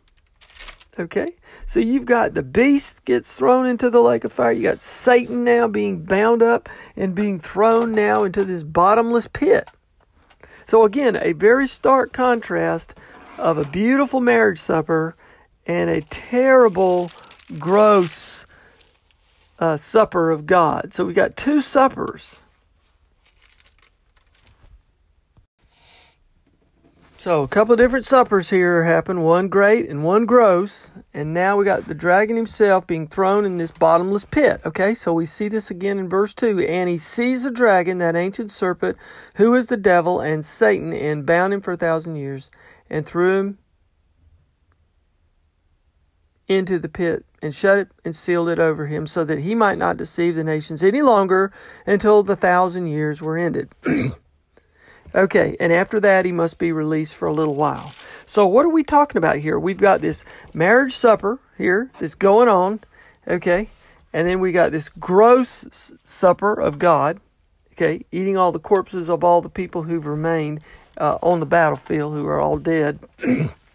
Okay? 0.99 1.35
So 1.67 1.79
you've 1.79 2.05
got 2.05 2.33
the 2.33 2.43
beast 2.43 3.03
gets 3.05 3.35
thrown 3.35 3.65
into 3.65 3.89
the 3.89 4.01
lake 4.01 4.23
of 4.23 4.31
fire. 4.31 4.53
You 4.53 4.63
got 4.63 4.81
Satan 4.81 5.43
now 5.43 5.67
being 5.67 6.03
bound 6.03 6.41
up 6.41 6.69
and 6.95 7.13
being 7.13 7.39
thrown 7.39 7.93
now 7.93 8.23
into 8.23 8.45
this 8.45 8.63
bottomless 8.63 9.27
pit. 9.27 9.69
So 10.65 10.83
again, 10.83 11.17
a 11.21 11.33
very 11.33 11.67
stark 11.67 12.13
contrast 12.13 12.95
of 13.37 13.57
a 13.57 13.65
beautiful 13.65 14.21
marriage 14.21 14.59
supper 14.59 15.15
and 15.65 15.89
a 15.89 16.01
terrible 16.01 17.11
gross 17.59 18.45
uh, 19.59 19.77
supper 19.77 20.31
of 20.31 20.45
God. 20.45 20.93
So 20.93 21.05
we 21.05 21.13
got 21.13 21.35
two 21.35 21.61
suppers. 21.61 22.41
So 27.19 27.41
a 27.41 27.47
couple 27.47 27.73
of 27.73 27.79
different 27.79 28.05
suppers 28.05 28.51
here 28.51 28.83
happen, 28.83 29.21
one 29.21 29.49
great 29.49 29.89
and 29.89 30.03
one 30.03 30.25
gross, 30.25 30.91
and 31.15 31.33
now 31.33 31.57
we 31.57 31.65
got 31.65 31.87
the 31.87 31.95
dragon 31.95 32.35
himself 32.35 32.85
being 32.85 33.07
thrown 33.07 33.43
in 33.43 33.57
this 33.57 33.71
bottomless 33.71 34.23
pit. 34.23 34.61
Okay, 34.63 34.93
so 34.93 35.11
we 35.13 35.25
see 35.25 35.47
this 35.47 35.71
again 35.71 35.97
in 35.97 36.07
verse 36.07 36.33
2. 36.35 36.59
And 36.59 36.87
he 36.87 36.97
sees 36.99 37.43
the 37.43 37.51
dragon, 37.51 37.97
that 37.97 38.15
ancient 38.15 38.51
serpent, 38.51 38.97
who 39.35 39.55
is 39.55 39.65
the 39.65 39.77
devil 39.77 40.21
and 40.21 40.45
Satan, 40.45 40.93
and 40.93 41.25
bound 41.25 41.53
him 41.53 41.59
for 41.59 41.73
a 41.73 41.77
thousand 41.77 42.17
years, 42.17 42.51
and 42.87 43.05
threw 43.05 43.39
him 43.39 43.57
into 46.47 46.79
the 46.79 46.87
pit 46.87 47.25
and 47.41 47.53
shut 47.53 47.79
it 47.79 47.91
and 48.03 48.15
sealed 48.15 48.49
it 48.49 48.59
over 48.59 48.87
him 48.87 49.07
so 49.07 49.23
that 49.23 49.39
he 49.39 49.55
might 49.55 49.77
not 49.77 49.97
deceive 49.97 50.35
the 50.35 50.43
nations 50.43 50.83
any 50.83 51.01
longer 51.01 51.51
until 51.85 52.23
the 52.23 52.35
thousand 52.35 52.87
years 52.87 53.21
were 53.21 53.37
ended. 53.37 53.69
Okay, 55.15 55.55
and 55.59 55.71
after 55.71 55.99
that, 56.01 56.25
he 56.25 56.31
must 56.31 56.57
be 56.57 56.71
released 56.71 57.15
for 57.15 57.27
a 57.27 57.33
little 57.33 57.55
while. 57.55 57.93
So, 58.25 58.45
what 58.45 58.65
are 58.65 58.71
we 58.71 58.83
talking 58.83 59.17
about 59.17 59.37
here? 59.37 59.57
We've 59.57 59.77
got 59.77 60.01
this 60.01 60.25
marriage 60.53 60.91
supper 60.91 61.39
here 61.57 61.89
that's 61.99 62.13
going 62.13 62.49
on, 62.49 62.81
okay, 63.27 63.69
and 64.11 64.27
then 64.27 64.39
we 64.41 64.51
got 64.51 64.71
this 64.71 64.89
gross 64.89 65.93
supper 66.03 66.53
of 66.53 66.77
God, 66.77 67.19
okay, 67.73 68.05
eating 68.11 68.35
all 68.35 68.51
the 68.51 68.59
corpses 68.59 69.09
of 69.09 69.23
all 69.23 69.41
the 69.41 69.49
people 69.49 69.83
who've 69.83 70.05
remained 70.05 70.59
uh, 70.97 71.17
on 71.23 71.39
the 71.39 71.45
battlefield 71.45 72.13
who 72.13 72.27
are 72.27 72.39
all 72.39 72.57
dead. 72.57 72.99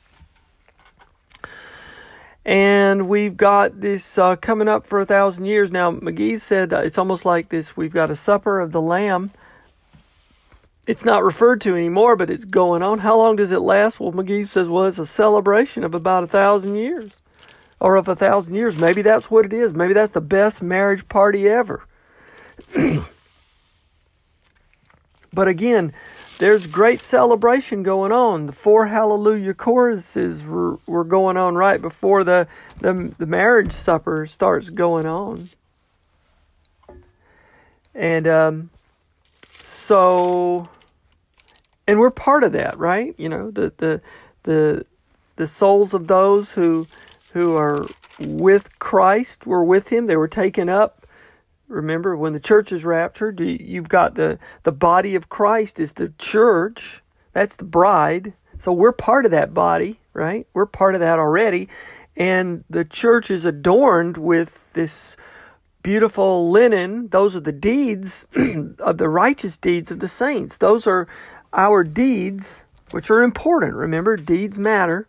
and 2.45 3.09
we've 3.09 3.37
got 3.37 3.81
this 3.81 4.19
uh, 4.19 4.37
coming 4.37 4.69
up 4.69 4.87
for 4.87 5.01
a 5.01 5.07
thousand 5.07 5.45
years. 5.45 5.71
Now, 5.71 5.93
McGee 5.93 6.41
said 6.41 6.73
uh, 6.73 6.81
it's 6.81 6.99
almost 6.99 7.25
like 7.25 7.49
this 7.51 7.77
we've 7.77 7.93
got 7.93 8.11
a 8.11 8.17
supper 8.17 8.61
of 8.61 8.73
the 8.73 8.81
Lamb. 8.81 9.31
It's 10.85 11.05
not 11.05 11.23
referred 11.23 11.61
to 11.61 11.77
anymore, 11.77 12.17
but 12.17 12.29
it's 12.29 12.45
going 12.45 12.83
on. 12.83 12.99
How 13.01 13.17
long 13.17 13.37
does 13.37 13.53
it 13.53 13.61
last? 13.61 14.01
Well, 14.01 14.11
McGee 14.11 14.49
says, 14.49 14.69
well, 14.69 14.87
it's 14.87 14.99
a 14.99 15.07
celebration 15.07 15.85
of 15.85 15.95
about 15.95 16.25
a 16.25 16.27
thousand 16.27 16.75
years 16.75 17.23
or 17.79 17.95
of 17.95 18.09
a 18.09 18.17
thousand 18.17 18.57
years. 18.57 18.77
Maybe 18.77 19.01
that's 19.01 19.31
what 19.31 19.45
it 19.45 19.53
is. 19.53 19.75
Maybe 19.75 19.93
that's 19.93 20.11
the 20.11 20.21
best 20.21 20.61
marriage 20.61 21.07
party 21.09 21.49
ever. 21.49 21.85
but 25.33 25.47
again, 25.47 25.93
there's 26.43 26.67
great 26.67 27.01
celebration 27.01 27.85
going 27.85 28.11
on. 28.11 28.47
The 28.47 28.53
four 28.53 28.89
hallelujah 28.89 29.55
choruses 29.55 30.45
were, 30.45 30.77
were 30.89 31.05
going 31.05 31.37
on 31.37 31.55
right 31.55 31.81
before 31.81 32.25
the, 32.25 32.49
the, 32.81 33.15
the 33.17 33.27
marriage 33.27 33.71
supper 33.71 34.27
starts 34.27 34.69
going 34.69 35.07
on. 35.07 35.51
And 37.95 38.27
um, 38.27 38.71
so, 39.63 40.69
and 41.87 42.01
we're 42.01 42.11
part 42.11 42.43
of 42.43 42.51
that, 42.53 42.77
right? 42.77 43.15
You 43.17 43.29
know, 43.29 43.53
the, 43.53 43.73
the, 43.77 44.01
the, 44.43 44.85
the 45.37 45.47
souls 45.47 45.95
of 45.95 46.09
those 46.09 46.55
who, 46.55 46.89
who 47.35 47.55
are 47.55 47.87
with 48.19 48.81
Christ 48.81 49.47
were 49.47 49.63
with 49.63 49.91
him. 49.91 50.07
They 50.07 50.17
were 50.17 50.27
taken 50.27 50.69
up 50.69 51.02
Remember, 51.73 52.17
when 52.17 52.35
the 52.35 52.41
church 52.41 52.71
is 52.71 52.85
raptured, 52.85 53.41
you've 53.41 53.89
got 53.89 54.15
the, 54.15 54.39
the 54.63 54.73
body 54.73 55.15
of 55.15 55.29
Christ 55.29 55.81
is 55.81 55.95
the 55.95 56.11
church. 56.19 57.03
That's 57.33 57.57
the 57.57 57.65
bride. 57.65 58.35
So 58.59 58.73
we're 58.73 58.93
part 58.93 59.25
of 59.25 59.31
that 59.31 59.55
body, 59.55 59.99
right? 60.13 60.47
We're 60.53 60.67
part 60.67 60.95
of 60.95 61.01
that 61.01 61.19
already. 61.19 61.69
And 62.17 62.65
the 62.69 62.85
church 62.85 63.31
is 63.31 63.45
adorned 63.45 64.19
with 64.19 64.73
this 64.75 65.17
beautiful 65.83 66.51
linen. 66.51 67.09
Those 67.09 67.35
are 67.35 67.41
the 67.41 67.53
deeds 67.53 68.27
of 68.79 68.99
the 68.99 69.09
righteous 69.09 69.57
deeds 69.57 69.91
of 69.91 70.01
the 70.01 70.09
saints. 70.09 70.59
Those 70.59 70.87
are 70.87 71.09
our 71.53 71.85
deeds, 71.85 72.65
which 72.91 73.11
are 73.11 73.23
important. 73.23 73.75
Remember, 73.75 74.17
deeds 74.17 74.59
matter. 74.59 75.09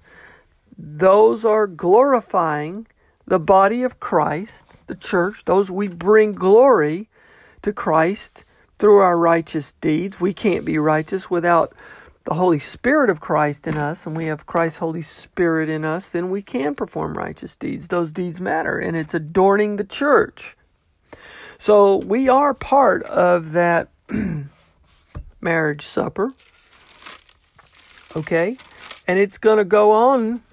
Those 0.77 1.46
are 1.46 1.67
glorifying 1.67 2.88
the 3.33 3.39
body 3.39 3.81
of 3.81 3.99
Christ, 3.99 4.77
the 4.85 4.93
church, 4.93 5.43
those 5.45 5.71
we 5.71 5.87
bring 5.87 6.33
glory 6.33 7.09
to 7.63 7.73
Christ 7.73 8.45
through 8.77 8.99
our 8.99 9.17
righteous 9.17 9.71
deeds. 9.81 10.21
We 10.21 10.35
can't 10.35 10.63
be 10.63 10.77
righteous 10.77 11.31
without 11.31 11.73
the 12.25 12.35
Holy 12.35 12.59
Spirit 12.59 13.09
of 13.09 13.21
Christ 13.21 13.65
in 13.65 13.75
us, 13.75 14.05
and 14.05 14.15
we 14.15 14.27
have 14.27 14.45
Christ's 14.45 14.77
Holy 14.77 15.01
Spirit 15.01 15.67
in 15.67 15.83
us, 15.83 16.09
then 16.09 16.29
we 16.29 16.43
can 16.43 16.75
perform 16.75 17.15
righteous 17.15 17.55
deeds. 17.55 17.87
Those 17.87 18.11
deeds 18.11 18.39
matter, 18.39 18.77
and 18.77 18.95
it's 18.95 19.15
adorning 19.15 19.77
the 19.77 19.83
church. 19.83 20.55
So 21.57 21.95
we 21.95 22.29
are 22.29 22.53
part 22.53 23.01
of 23.01 23.53
that 23.53 23.89
marriage 25.41 25.87
supper. 25.87 26.35
Okay? 28.15 28.57
And 29.07 29.17
it's 29.17 29.39
going 29.39 29.57
to 29.57 29.65
go 29.65 29.91
on 29.91 30.43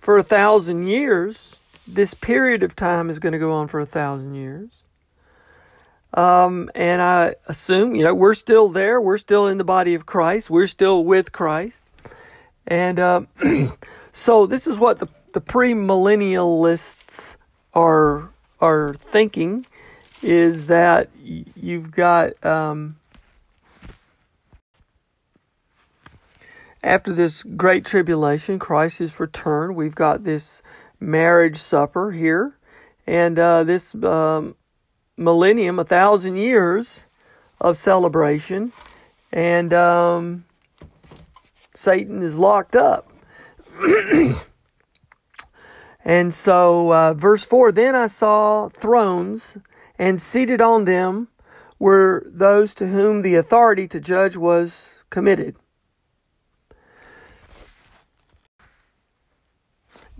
for 0.00 0.16
a 0.16 0.22
thousand 0.22 0.88
years. 0.88 1.58
This 1.86 2.14
period 2.14 2.62
of 2.62 2.74
time 2.74 3.10
is 3.10 3.18
going 3.18 3.32
to 3.32 3.38
go 3.38 3.52
on 3.52 3.68
for 3.68 3.78
a 3.78 3.86
thousand 3.86 4.34
years. 4.34 4.82
Um, 6.12 6.70
and 6.74 7.00
I 7.00 7.36
assume, 7.46 7.94
you 7.94 8.02
know, 8.02 8.14
we're 8.14 8.34
still 8.34 8.68
there. 8.68 9.00
We're 9.00 9.18
still 9.18 9.46
in 9.46 9.58
the 9.58 9.64
body 9.64 9.94
of 9.94 10.06
Christ. 10.06 10.50
We're 10.50 10.66
still 10.66 11.04
with 11.04 11.30
Christ. 11.30 11.84
And 12.66 12.98
um, 12.98 13.28
so 14.12 14.46
this 14.46 14.66
is 14.66 14.78
what 14.78 14.98
the, 14.98 15.06
the 15.32 15.40
premillennialists 15.40 17.36
are 17.74 18.30
are 18.60 18.94
thinking 18.94 19.64
is 20.22 20.66
that 20.66 21.08
you've 21.22 21.90
got 21.90 22.44
um, 22.44 22.96
after 26.82 27.12
this 27.12 27.42
great 27.42 27.84
tribulation, 27.84 28.58
Christ's 28.58 29.20
return, 29.20 29.74
we've 29.74 29.94
got 29.94 30.24
this 30.24 30.62
marriage 30.98 31.56
supper 31.56 32.12
here, 32.12 32.56
and 33.06 33.38
uh, 33.38 33.64
this 33.64 33.94
um, 33.96 34.56
millennium, 35.16 35.78
a 35.78 35.84
thousand 35.84 36.36
years 36.36 37.06
of 37.60 37.76
celebration, 37.76 38.72
and 39.32 39.72
um, 39.72 40.44
Satan 41.74 42.22
is 42.22 42.38
locked 42.38 42.74
up. 42.74 43.12
and 46.04 46.32
so, 46.32 46.92
uh, 46.92 47.14
verse 47.14 47.44
4 47.44 47.72
Then 47.72 47.94
I 47.94 48.06
saw 48.06 48.68
thrones, 48.70 49.58
and 49.98 50.20
seated 50.20 50.60
on 50.60 50.86
them 50.86 51.28
were 51.78 52.24
those 52.26 52.74
to 52.74 52.86
whom 52.86 53.22
the 53.22 53.34
authority 53.34 53.86
to 53.88 54.00
judge 54.00 54.36
was 54.36 55.04
committed. 55.10 55.56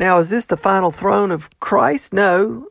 Now, 0.01 0.19
is 0.19 0.31
this 0.31 0.47
the 0.47 0.57
final 0.57 0.91
throne 0.91 1.31
of 1.31 1.51
Christ? 1.61 2.15
No. 2.15 2.69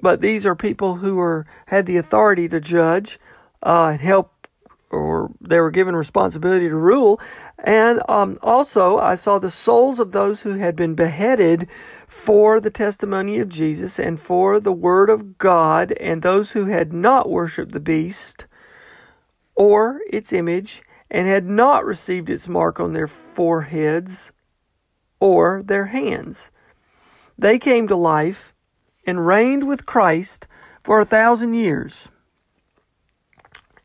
But 0.00 0.20
these 0.20 0.44
are 0.44 0.56
people 0.56 0.96
who 0.96 1.20
are 1.20 1.46
had 1.66 1.86
the 1.86 1.96
authority 1.96 2.48
to 2.48 2.58
judge 2.58 3.20
uh, 3.62 3.90
and 3.92 4.00
help, 4.00 4.48
or 4.90 5.30
they 5.40 5.60
were 5.60 5.70
given 5.70 5.94
responsibility 5.94 6.68
to 6.68 6.74
rule. 6.74 7.20
And 7.62 8.02
um, 8.08 8.36
also, 8.42 8.98
I 8.98 9.14
saw 9.14 9.38
the 9.38 9.48
souls 9.48 10.00
of 10.00 10.10
those 10.10 10.40
who 10.40 10.54
had 10.54 10.74
been 10.74 10.96
beheaded 10.96 11.68
for 12.08 12.58
the 12.58 12.70
testimony 12.70 13.38
of 13.38 13.48
Jesus 13.48 14.00
and 14.00 14.18
for 14.18 14.58
the 14.58 14.72
word 14.72 15.08
of 15.08 15.38
God, 15.38 15.92
and 16.00 16.20
those 16.20 16.50
who 16.50 16.64
had 16.64 16.92
not 16.92 17.30
worshipped 17.30 17.70
the 17.70 17.78
beast 17.78 18.46
or 19.54 20.00
its 20.10 20.32
image, 20.32 20.82
and 21.12 21.28
had 21.28 21.44
not 21.44 21.84
received 21.84 22.28
its 22.28 22.48
mark 22.48 22.80
on 22.80 22.92
their 22.92 23.06
foreheads 23.06 24.32
or 25.20 25.62
their 25.62 25.86
hands. 25.86 26.50
They 27.38 27.58
came 27.58 27.86
to 27.88 27.96
life 27.96 28.52
and 29.06 29.26
reigned 29.26 29.66
with 29.66 29.86
Christ 29.86 30.46
for 30.82 31.00
a 31.00 31.06
thousand 31.06 31.54
years. 31.54 32.08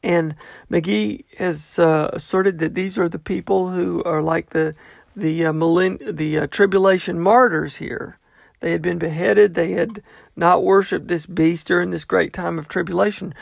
And 0.03 0.35
McGee 0.71 1.25
has 1.37 1.79
uh, 1.79 2.09
asserted 2.13 2.59
that 2.59 2.75
these 2.75 2.97
are 2.97 3.09
the 3.09 3.19
people 3.19 3.69
who 3.69 4.03
are 4.03 4.21
like 4.21 4.51
the 4.51 4.75
the 5.15 5.45
uh, 5.45 5.53
millenn- 5.53 6.17
the 6.17 6.39
uh, 6.39 6.47
tribulation 6.47 7.19
martyrs 7.19 7.77
here. 7.77 8.19
They 8.59 8.71
had 8.71 8.81
been 8.81 8.99
beheaded. 8.99 9.53
They 9.53 9.71
had 9.71 10.03
not 10.35 10.63
worshipped 10.63 11.07
this 11.07 11.25
beast 11.25 11.67
during 11.67 11.91
this 11.91 12.03
great 12.03 12.33
time 12.33 12.59
of 12.59 12.67
tribulation. 12.67 13.33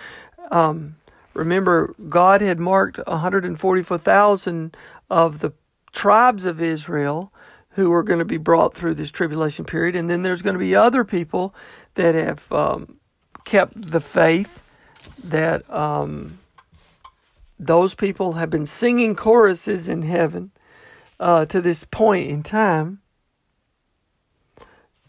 Um, 0.51 0.97
remember, 1.34 1.95
God 2.10 2.41
had 2.41 2.60
marked 2.60 2.99
144,000 3.08 4.77
of 5.10 5.39
the 5.39 5.53
tribes 5.91 6.45
of 6.45 6.62
Israel 6.62 7.32
who 7.73 7.91
are 7.91 8.03
going 8.03 8.19
to 8.19 8.25
be 8.25 8.38
brought 8.38 8.73
through 8.73 8.93
this 8.93 9.12
tribulation 9.12 9.65
period. 9.65 9.95
And 9.95 10.09
then 10.09 10.21
there's 10.21 10.41
going 10.41 10.53
to 10.55 10.59
be 10.59 10.75
other 10.75 11.03
people 11.03 11.53
that 11.95 12.15
have 12.15 12.51
um, 12.51 12.97
kept 13.45 13.91
the 13.91 13.99
faith, 13.99 14.62
that 15.23 15.69
um, 15.73 16.39
those 17.59 17.95
people 17.95 18.33
have 18.33 18.49
been 18.49 18.65
singing 18.65 19.15
choruses 19.15 19.88
in 19.88 20.03
heaven 20.03 20.51
uh, 21.19 21.45
to 21.45 21.62
this 21.62 21.83
point 21.83 22.29
in 22.29 22.43
time. 22.43 22.99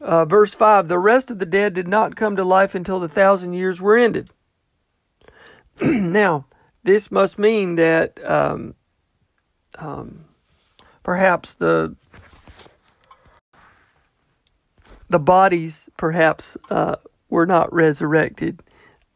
Uh, 0.00 0.24
verse 0.24 0.54
5 0.54 0.88
The 0.88 0.98
rest 0.98 1.30
of 1.30 1.38
the 1.38 1.46
dead 1.46 1.74
did 1.74 1.88
not 1.88 2.16
come 2.16 2.36
to 2.36 2.44
life 2.44 2.74
until 2.74 3.00
the 3.00 3.08
thousand 3.08 3.54
years 3.54 3.80
were 3.80 3.96
ended. 3.96 4.30
now, 5.80 6.46
this 6.82 7.10
must 7.10 7.38
mean 7.38 7.76
that 7.76 8.22
um, 8.24 8.74
um, 9.78 10.26
perhaps 11.02 11.54
the 11.54 11.96
the 15.08 15.18
bodies 15.18 15.88
perhaps 15.96 16.56
uh, 16.70 16.96
were 17.28 17.46
not 17.46 17.72
resurrected, 17.72 18.62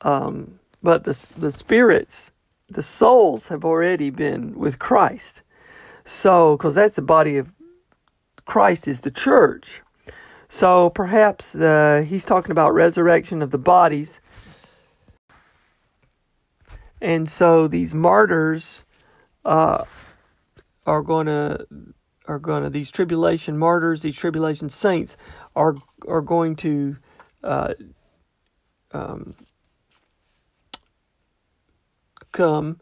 um, 0.03 0.59
but 0.83 1.05
the 1.05 1.29
the 1.37 1.53
spirits, 1.53 2.33
the 2.69 2.83
souls 2.83 3.49
have 3.49 3.65
already 3.65 4.11
been 4.11 4.59
with 4.59 4.79
Christ. 4.79 5.43
So, 6.05 6.57
because 6.57 6.75
that's 6.75 6.97
the 6.97 7.03
body 7.03 7.37
of 7.37 7.53
Christ 8.47 8.89
is 8.89 9.03
the 9.03 9.11
church. 9.11 9.83
So 10.49 10.89
perhaps 10.91 11.53
the, 11.53 12.05
he's 12.09 12.25
talking 12.25 12.51
about 12.51 12.73
resurrection 12.73 13.43
of 13.43 13.51
the 13.51 13.59
bodies. 13.59 14.21
And 17.01 17.29
so 17.29 17.69
these 17.69 17.93
martyrs 17.93 18.85
uh, 19.45 19.85
are 20.87 21.03
going 21.03 21.27
to 21.27 21.67
are 22.27 22.39
going 22.39 22.63
to 22.63 22.69
these 22.69 22.91
tribulation 22.91 23.57
martyrs, 23.57 24.03
these 24.03 24.17
tribulation 24.17 24.69
saints 24.69 25.17
are 25.59 25.75
are 26.07 26.23
going 26.23 26.55
to 26.57 26.97
uh, 27.43 27.75
um, 28.93 29.35
come 32.31 32.81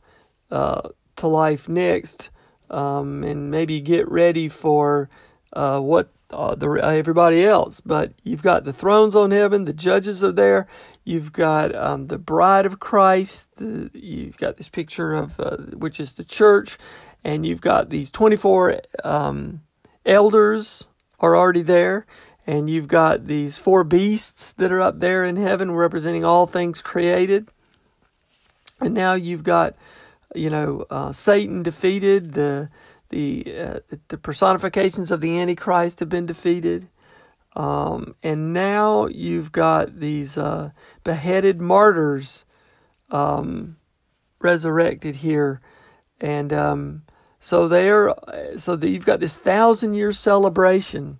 uh, 0.50 0.90
to 1.16 1.26
life 1.26 1.68
next, 1.68 2.30
um, 2.70 3.24
and 3.24 3.50
maybe 3.50 3.80
get 3.80 4.08
ready 4.08 4.48
for 4.48 5.08
uh, 5.54 5.80
what 5.80 6.12
uh, 6.30 6.54
the 6.54 6.68
everybody 6.82 7.44
else. 7.44 7.80
But 7.80 8.12
you've 8.22 8.42
got 8.42 8.64
the 8.64 8.72
thrones 8.72 9.16
on 9.16 9.30
heaven, 9.30 9.64
the 9.64 9.72
judges 9.72 10.22
are 10.22 10.32
there. 10.32 10.66
You've 11.04 11.32
got 11.32 11.74
um, 11.74 12.08
the 12.08 12.18
bride 12.18 12.66
of 12.66 12.78
Christ. 12.78 13.56
The, 13.56 13.90
you've 13.94 14.36
got 14.36 14.56
this 14.58 14.68
picture 14.68 15.14
of 15.14 15.40
uh, 15.40 15.56
which 15.72 15.98
is 15.98 16.12
the 16.12 16.24
church, 16.24 16.78
and 17.24 17.46
you've 17.46 17.62
got 17.62 17.88
these 17.88 18.10
twenty 18.10 18.36
four 18.36 18.80
um, 19.02 19.62
elders 20.04 20.90
are 21.18 21.34
already 21.34 21.62
there. 21.62 22.04
And 22.46 22.70
you've 22.70 22.88
got 22.88 23.26
these 23.26 23.58
four 23.58 23.82
beasts 23.82 24.52
that 24.52 24.70
are 24.70 24.80
up 24.80 25.00
there 25.00 25.24
in 25.24 25.36
heaven 25.36 25.72
representing 25.72 26.24
all 26.24 26.46
things 26.46 26.80
created. 26.80 27.48
And 28.80 28.94
now 28.94 29.14
you've 29.14 29.42
got, 29.42 29.74
you 30.34 30.50
know, 30.50 30.86
uh, 30.90 31.12
Satan 31.12 31.62
defeated, 31.62 32.34
the 32.34 32.68
the 33.08 33.44
uh, 33.58 33.80
the 34.08 34.18
personifications 34.18 35.10
of 35.10 35.20
the 35.20 35.38
Antichrist 35.38 36.00
have 36.00 36.08
been 36.08 36.26
defeated, 36.26 36.88
um, 37.54 38.14
and 38.22 38.52
now 38.52 39.06
you've 39.06 39.52
got 39.52 40.00
these 40.00 40.36
uh, 40.36 40.70
beheaded 41.04 41.60
martyrs 41.60 42.44
um, 43.10 43.76
resurrected 44.40 45.16
here, 45.16 45.60
and 46.20 46.52
um, 46.52 47.02
so 47.38 47.68
they're 47.68 48.14
so 48.56 48.76
that 48.76 48.88
you've 48.88 49.06
got 49.06 49.20
this 49.20 49.36
thousand 49.36 49.94
year 49.94 50.12
celebration 50.12 51.18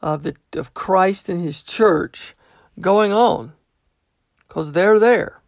of 0.00 0.22
the 0.22 0.36
of 0.54 0.74
Christ 0.74 1.28
and 1.28 1.40
His 1.40 1.62
church 1.62 2.34
going 2.80 3.12
on, 3.12 3.52
because 4.46 4.72
they're 4.72 4.98
there, 4.98 5.40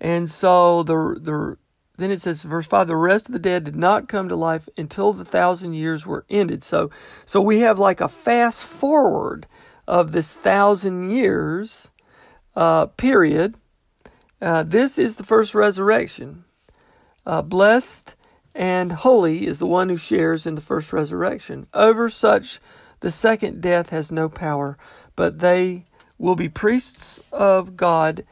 and 0.00 0.28
so 0.30 0.82
the 0.82 1.18
the 1.20 1.56
then 1.98 2.10
it 2.10 2.20
says 2.20 2.42
verse 2.42 2.66
5 2.66 2.88
the 2.88 2.96
rest 2.96 3.26
of 3.26 3.32
the 3.32 3.38
dead 3.38 3.64
did 3.64 3.76
not 3.76 4.08
come 4.08 4.28
to 4.28 4.36
life 4.36 4.68
until 4.76 5.12
the 5.12 5.24
thousand 5.24 5.74
years 5.74 6.06
were 6.06 6.26
ended. 6.28 6.62
So 6.62 6.90
so 7.24 7.40
we 7.40 7.60
have 7.60 7.78
like 7.78 8.00
a 8.00 8.08
fast 8.08 8.64
forward 8.64 9.46
of 9.86 10.12
this 10.12 10.32
thousand 10.34 11.10
years 11.10 11.90
uh, 12.54 12.86
period. 12.86 13.56
Uh, 14.40 14.62
this 14.62 14.98
is 14.98 15.16
the 15.16 15.24
first 15.24 15.54
resurrection. 15.54 16.44
Uh, 17.24 17.42
blessed 17.42 18.14
and 18.54 18.92
holy 18.92 19.46
is 19.46 19.58
the 19.58 19.66
one 19.66 19.88
who 19.88 19.96
shares 19.96 20.46
in 20.46 20.54
the 20.54 20.60
first 20.60 20.92
resurrection. 20.92 21.66
Over 21.74 22.08
such 22.08 22.60
the 23.06 23.10
second 23.12 23.60
death 23.60 23.90
has 23.90 24.10
no 24.10 24.28
power 24.28 24.76
but 25.14 25.38
they 25.38 25.86
will 26.18 26.34
be 26.34 26.48
priests 26.48 27.22
of 27.30 27.76
god 27.76 28.24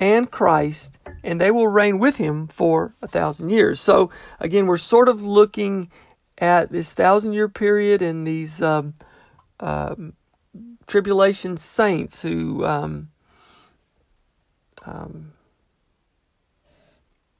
and 0.00 0.30
Christ, 0.30 0.98
and 1.22 1.38
they 1.38 1.50
will 1.50 1.68
reign 1.68 1.98
with 1.98 2.16
him 2.16 2.48
for 2.48 2.94
a 3.02 3.06
thousand 3.06 3.50
years. 3.50 3.78
So, 3.80 4.10
again, 4.40 4.66
we're 4.66 4.78
sort 4.78 5.10
of 5.10 5.22
looking 5.22 5.90
at 6.38 6.72
this 6.72 6.94
thousand 6.94 7.34
year 7.34 7.50
period 7.50 8.00
and 8.00 8.26
these 8.26 8.62
um, 8.62 8.94
um, 9.60 10.14
tribulation 10.86 11.58
saints 11.58 12.22
who 12.22 12.64
um, 12.64 13.10
um 14.86 15.34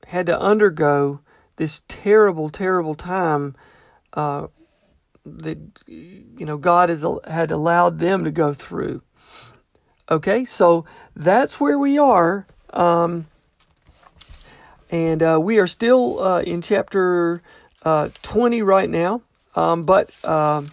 had 0.07 0.27
to 0.27 0.39
undergo 0.39 1.21
this 1.57 1.83
terrible, 1.89 2.51
terrible 2.51 2.95
time 2.95 3.57
uh, 4.13 4.49
that 5.39 5.59
you 5.87 6.47
know 6.47 6.57
God 6.57 6.89
has 6.89 7.05
had 7.27 7.51
allowed 7.51 7.99
them 7.99 8.25
to 8.25 8.31
go 8.31 8.53
through. 8.53 9.03
Okay, 10.11 10.45
so 10.45 10.85
that's 11.15 11.61
where 11.61 11.79
we 11.79 11.99
are. 11.99 12.47
Um, 12.73 13.27
and 14.91 15.23
uh, 15.23 15.39
we 15.41 15.59
are 15.59 15.67
still 15.67 16.21
uh, 16.23 16.41
in 16.41 16.63
chapter 16.63 17.43
uh, 17.83 18.09
20 18.23 18.63
right 18.63 18.91
now. 18.91 19.23
Um, 19.55 19.83
but 19.83 20.13
um, 20.25 20.71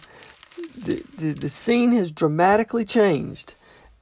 the, 0.76 1.02
the, 1.16 1.32
the, 1.32 1.48
scene 1.48 1.92
has 1.92 2.12
dramatically 2.12 2.84
changed. 2.84 3.54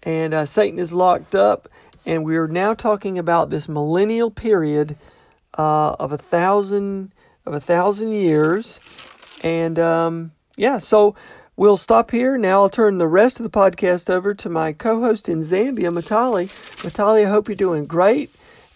And 0.02 0.34
uh, 0.34 0.44
Satan 0.44 0.78
is 0.78 0.92
locked 0.92 1.34
up. 1.34 1.68
And 2.04 2.24
we 2.24 2.36
are 2.36 2.48
now 2.48 2.74
talking 2.74 3.18
about 3.18 3.50
this 3.50 3.68
millennial 3.68 4.30
period 4.30 4.96
uh, 5.58 5.92
of 5.98 6.12
a 6.12 6.18
thousand 6.18 7.12
of 7.44 7.54
a 7.54 7.60
thousand 7.60 8.12
years. 8.12 8.80
And 9.42 9.78
um, 9.78 10.32
yeah, 10.56 10.78
so 10.78 11.14
We'll 11.58 11.78
stop 11.78 12.10
here. 12.10 12.36
Now 12.36 12.60
I'll 12.60 12.68
turn 12.68 12.98
the 12.98 13.08
rest 13.08 13.40
of 13.40 13.44
the 13.44 13.48
podcast 13.48 14.10
over 14.10 14.34
to 14.34 14.50
my 14.50 14.74
co 14.74 15.00
host 15.00 15.26
in 15.26 15.40
Zambia, 15.40 15.90
Matali. 15.90 16.48
Matali, 16.82 17.24
I 17.24 17.30
hope 17.30 17.48
you're 17.48 17.56
doing 17.56 17.86
great, 17.86 18.30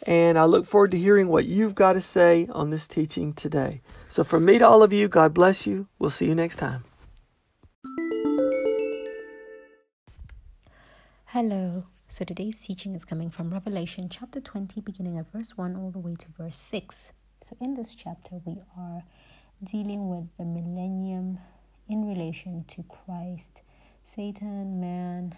and 0.06 0.38
I 0.38 0.44
look 0.44 0.64
forward 0.64 0.92
to 0.92 0.98
hearing 0.98 1.28
what 1.28 1.44
you've 1.44 1.74
got 1.74 1.92
to 1.92 2.00
say 2.00 2.48
on 2.50 2.70
this 2.70 2.88
teaching 2.88 3.34
today. 3.34 3.82
So, 4.08 4.24
from 4.24 4.46
me 4.46 4.58
to 4.58 4.66
all 4.66 4.82
of 4.82 4.94
you, 4.94 5.08
God 5.08 5.34
bless 5.34 5.66
you. 5.66 5.88
We'll 5.98 6.08
see 6.08 6.24
you 6.24 6.34
next 6.34 6.56
time. 6.56 6.84
Hello. 11.26 11.84
So, 12.08 12.24
today's 12.24 12.58
teaching 12.58 12.94
is 12.94 13.04
coming 13.04 13.28
from 13.28 13.50
Revelation 13.50 14.08
chapter 14.08 14.40
20, 14.40 14.80
beginning 14.80 15.18
at 15.18 15.30
verse 15.30 15.58
1 15.58 15.76
all 15.76 15.90
the 15.90 15.98
way 15.98 16.14
to 16.14 16.28
verse 16.38 16.56
6. 16.56 17.12
So, 17.42 17.58
in 17.60 17.74
this 17.74 17.94
chapter, 17.94 18.40
we 18.46 18.62
are 18.74 19.02
dealing 19.62 20.08
with 20.08 20.34
the 20.38 20.46
millennium 20.46 21.40
in 21.90 22.08
relation 22.08 22.64
to 22.68 22.84
Christ, 22.84 23.62
Satan, 24.04 24.80
man, 24.80 25.34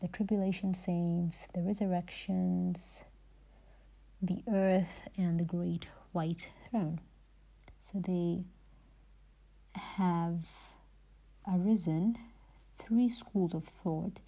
the 0.00 0.08
tribulation 0.08 0.74
saints, 0.74 1.46
the 1.54 1.60
resurrections, 1.62 3.02
the 4.20 4.42
earth, 4.52 5.08
and 5.16 5.38
the 5.38 5.44
great 5.44 5.86
white 6.10 6.50
throne. 6.68 6.98
So 7.80 8.00
they 8.04 8.42
have 9.74 10.40
arisen 11.46 12.18
three 12.78 13.08
schools 13.08 13.54
of 13.54 13.64
thought 13.64 14.18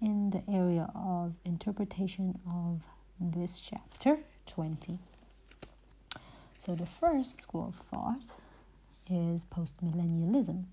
in 0.00 0.30
the 0.30 0.42
area 0.52 0.90
of 0.96 1.34
interpretation 1.44 2.40
of 2.44 2.80
this 3.20 3.60
chapter 3.60 4.18
20. 4.46 4.98
So 6.58 6.74
the 6.74 6.86
first 6.86 7.40
school 7.40 7.68
of 7.68 7.86
thought 7.86 8.41
is 9.10 9.44
postmillennialism. 9.44 10.64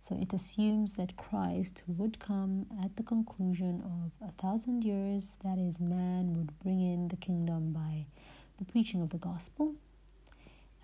So 0.00 0.16
it 0.20 0.32
assumes 0.32 0.92
that 0.94 1.16
Christ 1.16 1.82
would 1.88 2.18
come 2.20 2.66
at 2.82 2.96
the 2.96 3.02
conclusion 3.02 3.82
of 3.82 4.28
a 4.28 4.32
thousand 4.40 4.84
years, 4.84 5.34
that 5.42 5.58
is, 5.58 5.80
man 5.80 6.34
would 6.36 6.58
bring 6.60 6.80
in 6.80 7.08
the 7.08 7.16
kingdom 7.16 7.72
by 7.72 8.06
the 8.58 8.64
preaching 8.64 9.02
of 9.02 9.10
the 9.10 9.18
gospel 9.18 9.74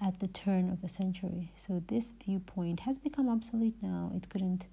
at 0.00 0.18
the 0.18 0.26
turn 0.26 0.68
of 0.68 0.82
the 0.82 0.88
century. 0.88 1.52
So 1.54 1.82
this 1.86 2.12
viewpoint 2.24 2.80
has 2.80 2.98
become 2.98 3.28
obsolete 3.28 3.76
now. 3.80 4.10
It 4.14 4.28
couldn't 4.28 4.66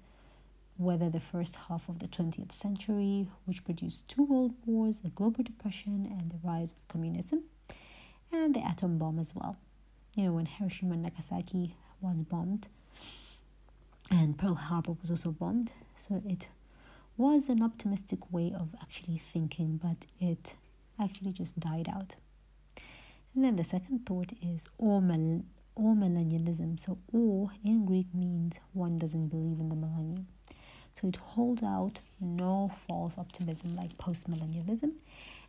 weather 0.76 1.08
the 1.10 1.20
first 1.20 1.56
half 1.68 1.88
of 1.88 2.00
the 2.00 2.08
20th 2.08 2.52
century, 2.52 3.28
which 3.44 3.64
produced 3.64 4.08
two 4.08 4.24
world 4.24 4.54
wars, 4.66 5.00
the 5.00 5.10
global 5.10 5.44
depression, 5.44 6.06
and 6.10 6.30
the 6.30 6.38
rise 6.42 6.72
of 6.72 6.88
communism, 6.88 7.44
and 8.32 8.54
the 8.54 8.60
atom 8.60 8.98
bomb 8.98 9.18
as 9.18 9.34
well. 9.34 9.56
You 10.16 10.24
know, 10.24 10.32
when 10.32 10.46
Hiroshima 10.46 10.94
and 10.94 11.02
Nagasaki 11.02 11.76
was 12.00 12.22
bombed, 12.22 12.68
and 14.10 14.36
Pearl 14.38 14.54
Harbor 14.54 14.92
was 15.00 15.10
also 15.10 15.30
bombed. 15.30 15.72
So 15.96 16.22
it 16.26 16.48
was 17.16 17.48
an 17.48 17.62
optimistic 17.62 18.32
way 18.32 18.52
of 18.58 18.74
actually 18.80 19.18
thinking, 19.18 19.78
but 19.82 20.06
it 20.18 20.54
actually 20.98 21.32
just 21.32 21.58
died 21.60 21.88
out. 21.88 22.16
And 23.34 23.44
then 23.44 23.56
the 23.56 23.64
second 23.64 24.06
thought 24.06 24.32
is 24.42 24.66
amillennialism. 24.80 26.78
So 26.80 26.98
all 27.12 27.50
in 27.64 27.84
Greek 27.86 28.12
means 28.14 28.58
one 28.72 28.98
doesn't 28.98 29.28
believe 29.28 29.60
in 29.60 29.68
the 29.68 29.76
millennium. 29.76 30.26
So 30.94 31.08
it 31.08 31.16
holds 31.16 31.62
out 31.62 32.00
no 32.20 32.70
false 32.88 33.16
optimism 33.16 33.76
like 33.76 33.96
post-millennialism, 33.98 34.92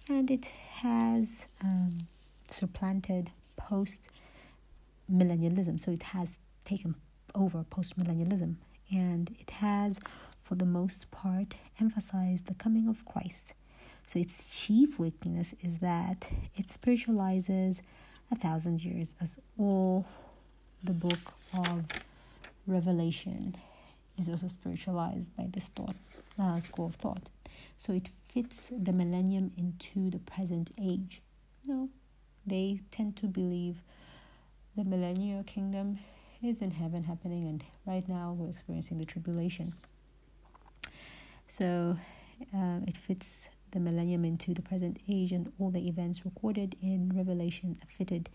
and 0.07 0.29
it 0.29 0.45
has 0.45 1.47
um, 1.63 2.07
supplanted 2.47 3.31
post-millennialism. 5.11 5.79
So 5.79 5.91
it 5.91 6.03
has 6.03 6.39
taken 6.65 6.95
over 7.35 7.63
postmillennialism, 7.63 8.55
and 8.91 9.35
it 9.39 9.51
has, 9.51 9.99
for 10.41 10.55
the 10.55 10.65
most 10.65 11.09
part, 11.11 11.55
emphasized 11.79 12.47
the 12.47 12.53
coming 12.55 12.87
of 12.87 13.05
Christ. 13.05 13.53
So 14.07 14.19
its 14.19 14.45
chief 14.45 14.99
weakness 14.99 15.53
is 15.61 15.79
that 15.79 16.29
it 16.55 16.69
spiritualizes 16.69 17.81
a 18.31 18.35
thousand 18.35 18.83
years, 18.83 19.15
as 19.21 19.37
all 19.57 20.05
the 20.83 20.93
book 20.93 21.33
of 21.53 21.85
Revelation 22.67 23.55
is 24.17 24.29
also 24.29 24.47
spiritualized 24.47 25.35
by 25.35 25.47
this 25.51 25.67
thought 25.67 25.95
uh, 26.39 26.59
school 26.59 26.87
of 26.87 26.95
thought. 26.95 27.29
So 27.77 27.93
it 27.93 28.09
fits 28.33 28.71
the 28.77 28.93
millennium 28.93 29.51
into 29.57 30.09
the 30.09 30.19
present 30.19 30.71
age. 30.79 31.21
You 31.63 31.73
know, 31.73 31.89
they 32.45 32.79
tend 32.91 33.15
to 33.17 33.27
believe 33.27 33.81
the 34.75 34.83
millennial 34.83 35.43
kingdom 35.43 35.99
is 36.43 36.61
in 36.61 36.71
heaven 36.71 37.03
happening, 37.03 37.47
and 37.47 37.63
right 37.85 38.07
now 38.07 38.35
we're 38.37 38.49
experiencing 38.49 38.97
the 38.97 39.05
tribulation. 39.05 39.73
So 41.47 41.97
uh, 42.55 42.79
it 42.87 42.97
fits 42.97 43.49
the 43.71 43.79
millennium 43.79 44.25
into 44.25 44.53
the 44.53 44.61
present 44.61 44.99
age, 45.09 45.31
and 45.31 45.51
all 45.59 45.69
the 45.71 45.87
events 45.87 46.25
recorded 46.25 46.75
in 46.81 47.11
Revelation 47.15 47.77
are 47.81 47.91
fitted 47.91 48.29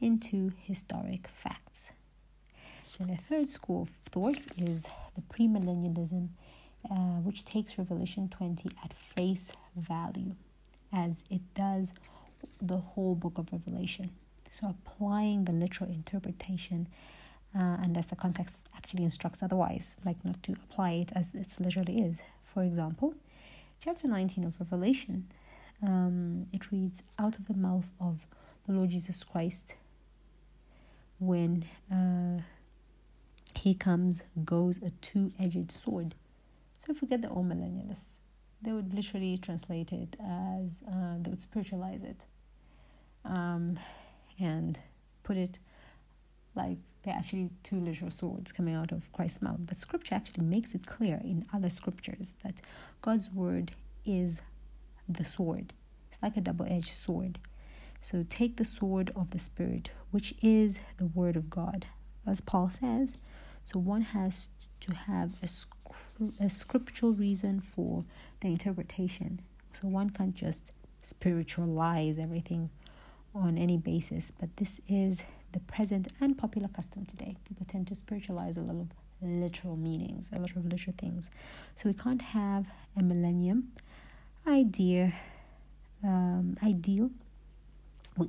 into 0.00 0.52
historic 0.62 1.28
facts. 1.28 1.92
And 2.98 3.10
the 3.10 3.16
third 3.16 3.48
school 3.50 3.82
of 3.82 3.90
thought 4.10 4.38
is 4.56 4.88
the 5.14 5.22
premillennialism, 5.22 6.28
uh, 6.90 7.20
which 7.24 7.44
takes 7.44 7.78
Revelation 7.78 8.28
20 8.28 8.70
at 8.84 8.92
face 8.92 9.52
value, 9.76 10.34
as 10.92 11.24
it 11.30 11.40
does 11.54 11.94
the 12.60 12.76
whole 12.76 13.14
book 13.14 13.38
of 13.38 13.52
Revelation. 13.52 14.10
So, 14.52 14.68
applying 14.68 15.46
the 15.46 15.52
literal 15.52 15.88
interpretation, 15.88 16.86
uh, 17.56 17.78
unless 17.82 18.04
the 18.06 18.16
context 18.16 18.68
actually 18.76 19.02
instructs 19.04 19.42
otherwise, 19.42 19.96
like 20.04 20.22
not 20.26 20.42
to 20.42 20.52
apply 20.52 20.90
it 20.90 21.12
as 21.14 21.34
it 21.34 21.56
literally 21.58 22.02
is. 22.02 22.20
For 22.44 22.62
example, 22.62 23.14
chapter 23.80 24.06
19 24.06 24.44
of 24.44 24.60
Revelation, 24.60 25.26
um, 25.82 26.48
it 26.52 26.70
reads, 26.70 27.02
Out 27.18 27.38
of 27.38 27.46
the 27.48 27.54
mouth 27.54 27.86
of 27.98 28.26
the 28.66 28.74
Lord 28.74 28.90
Jesus 28.90 29.24
Christ, 29.24 29.74
when 31.18 31.64
uh, 31.90 32.42
he 33.58 33.72
comes, 33.72 34.22
goes 34.44 34.82
a 34.82 34.90
two 35.00 35.32
edged 35.40 35.72
sword. 35.72 36.14
So 36.78 36.92
forget 36.92 37.22
the 37.22 37.30
old 37.30 37.48
millennialists. 37.48 38.18
They 38.60 38.72
would 38.72 38.92
literally 38.92 39.38
translate 39.38 39.92
it 39.92 40.14
as, 40.20 40.82
uh, 40.86 41.16
they 41.22 41.30
would 41.30 41.40
spiritualize 41.40 42.02
it 42.02 42.26
um, 43.24 43.78
and 44.38 44.80
put 45.22 45.36
it 45.36 45.58
like 46.54 46.78
they're 47.02 47.14
actually 47.14 47.50
two 47.62 47.80
literal 47.80 48.10
swords 48.10 48.52
coming 48.52 48.74
out 48.74 48.92
of 48.92 49.12
Christ's 49.12 49.42
mouth. 49.42 49.60
But 49.60 49.78
scripture 49.78 50.14
actually 50.14 50.44
makes 50.44 50.74
it 50.74 50.86
clear 50.86 51.20
in 51.22 51.46
other 51.52 51.70
scriptures 51.70 52.34
that 52.44 52.60
God's 53.00 53.30
word 53.30 53.72
is 54.04 54.42
the 55.08 55.24
sword. 55.24 55.72
It's 56.10 56.22
like 56.22 56.36
a 56.36 56.40
double 56.40 56.66
edged 56.68 56.92
sword. 56.92 57.38
So 58.00 58.24
take 58.28 58.56
the 58.56 58.64
sword 58.64 59.12
of 59.14 59.30
the 59.30 59.38
Spirit, 59.38 59.90
which 60.10 60.34
is 60.42 60.80
the 60.98 61.06
word 61.06 61.36
of 61.36 61.48
God, 61.48 61.86
as 62.26 62.40
Paul 62.40 62.70
says. 62.70 63.16
So 63.64 63.78
one 63.78 64.02
has 64.02 64.48
to 64.80 64.94
have 64.94 65.34
a, 65.40 66.44
a 66.44 66.48
scriptural 66.48 67.12
reason 67.12 67.60
for 67.60 68.04
the 68.40 68.48
interpretation. 68.48 69.40
So 69.72 69.86
one 69.88 70.10
can't 70.10 70.34
just 70.34 70.72
spiritualize 71.00 72.18
everything 72.18 72.70
on 73.34 73.56
any 73.56 73.76
basis, 73.76 74.30
but 74.38 74.56
this 74.56 74.80
is 74.88 75.22
the 75.52 75.60
present 75.60 76.08
and 76.20 76.36
popular 76.36 76.68
custom 76.68 77.04
today. 77.04 77.36
People 77.46 77.66
tend 77.66 77.86
to 77.88 77.94
spiritualize 77.94 78.56
a 78.56 78.60
lot 78.60 78.76
of 78.76 78.88
literal 79.22 79.76
meanings, 79.76 80.30
a 80.32 80.40
lot 80.40 80.50
of 80.56 80.66
literal 80.66 80.94
things. 80.98 81.30
So 81.76 81.88
we 81.88 81.94
can't 81.94 82.22
have 82.22 82.66
a 82.96 83.02
millennium 83.02 83.72
idea, 84.46 85.12
um, 86.02 86.56
ideal. 86.62 87.10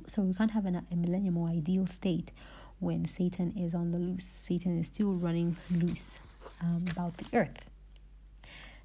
So 0.06 0.22
we 0.22 0.34
can't 0.34 0.52
have 0.52 0.64
an, 0.64 0.86
a 0.90 0.96
millennium 0.96 1.36
or 1.36 1.48
ideal 1.48 1.86
state 1.86 2.32
when 2.78 3.04
Satan 3.04 3.52
is 3.56 3.74
on 3.74 3.92
the 3.92 3.98
loose. 3.98 4.26
Satan 4.26 4.78
is 4.78 4.86
still 4.86 5.12
running 5.12 5.56
loose 5.70 6.18
um, 6.62 6.84
about 6.90 7.16
the 7.18 7.36
earth. 7.36 7.66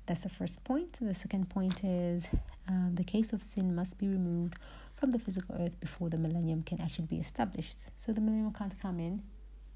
That's 0.06 0.22
the 0.22 0.30
first 0.30 0.64
point. 0.64 0.98
The 1.00 1.14
second 1.14 1.50
point 1.50 1.84
is 1.84 2.28
um, 2.68 2.96
the 2.96 3.04
case 3.04 3.32
of 3.32 3.44
sin 3.44 3.76
must 3.76 3.98
be 3.98 4.08
removed 4.08 4.56
from 5.00 5.12
the 5.12 5.20
physical 5.20 5.56
earth 5.60 5.80
before 5.80 6.10
the 6.10 6.18
millennium 6.18 6.62
can 6.64 6.82
actually 6.82 7.06
be 7.06 7.18
established. 7.18 7.90
So 7.96 8.12
the 8.12 8.22
millennium 8.22 8.54
can't 8.54 8.78
come 8.80 9.00
in. 9.00 9.24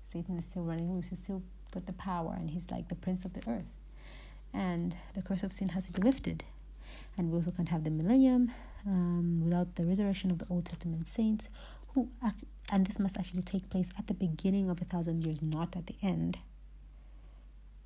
Satan 0.04 0.38
is 0.38 0.46
still 0.46 0.64
running 0.64 0.94
loose. 0.94 1.08
He's 1.08 1.20
still 1.20 1.42
got 1.74 1.86
the 1.86 1.94
power 1.94 2.36
and 2.38 2.50
he's 2.50 2.70
like 2.70 2.90
the 2.90 2.96
prince 2.96 3.24
of 3.24 3.34
the 3.34 3.42
earth. 3.50 3.72
And 4.54 4.96
the 5.16 5.22
curse 5.22 5.44
of 5.44 5.54
sin 5.54 5.70
has 5.70 5.86
to 5.86 5.94
be 5.94 6.02
lifted. 6.02 6.44
And 7.18 7.32
we 7.32 7.38
also 7.38 7.52
can't 7.52 7.70
have 7.70 7.84
the 7.84 7.90
millennium 7.90 8.52
um, 8.86 9.42
without 9.44 9.76
the 9.76 9.86
resurrection 9.86 10.30
of 10.30 10.40
the 10.40 10.46
Old 10.50 10.66
Testament 10.66 11.08
saints, 11.08 11.48
who 11.94 12.10
and 12.72 12.86
this 12.86 13.00
must 13.00 13.18
actually 13.18 13.42
take 13.42 13.70
place 13.70 13.90
at 13.98 14.08
the 14.08 14.14
beginning 14.14 14.70
of 14.70 14.82
a 14.82 14.86
thousand 14.86 15.24
years, 15.24 15.42
not 15.42 15.76
at 15.76 15.88
the 15.88 15.96
end. 16.02 16.38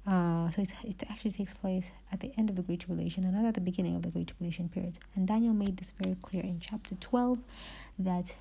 Uh, 0.08 0.50
so 0.52 0.62
it, 0.62 0.72
it 0.86 1.04
actually 1.10 1.32
takes 1.32 1.54
place 1.54 1.91
at 2.13 2.22
the 2.22 2.32
end 2.38 2.50
of 2.50 2.56
the 2.56 2.62
Great 2.62 2.80
Tribulation 2.80 3.26
and 3.26 3.34
not 3.34 3.46
at 3.46 3.56
the 3.56 3.62
beginning 3.62 3.96
of 3.96 4.04
the 4.04 4.10
Great 4.10 4.28
Tribulation 4.28 4.70
period. 4.70 4.98
And 5.15 5.28
Daniel 5.28 5.54
made 5.54 5.76
this 5.78 5.91
very 5.91 6.15
clear 6.22 6.43
in 6.43 6.62
chapter 6.62 6.96
12 6.96 7.39
that 8.00 8.36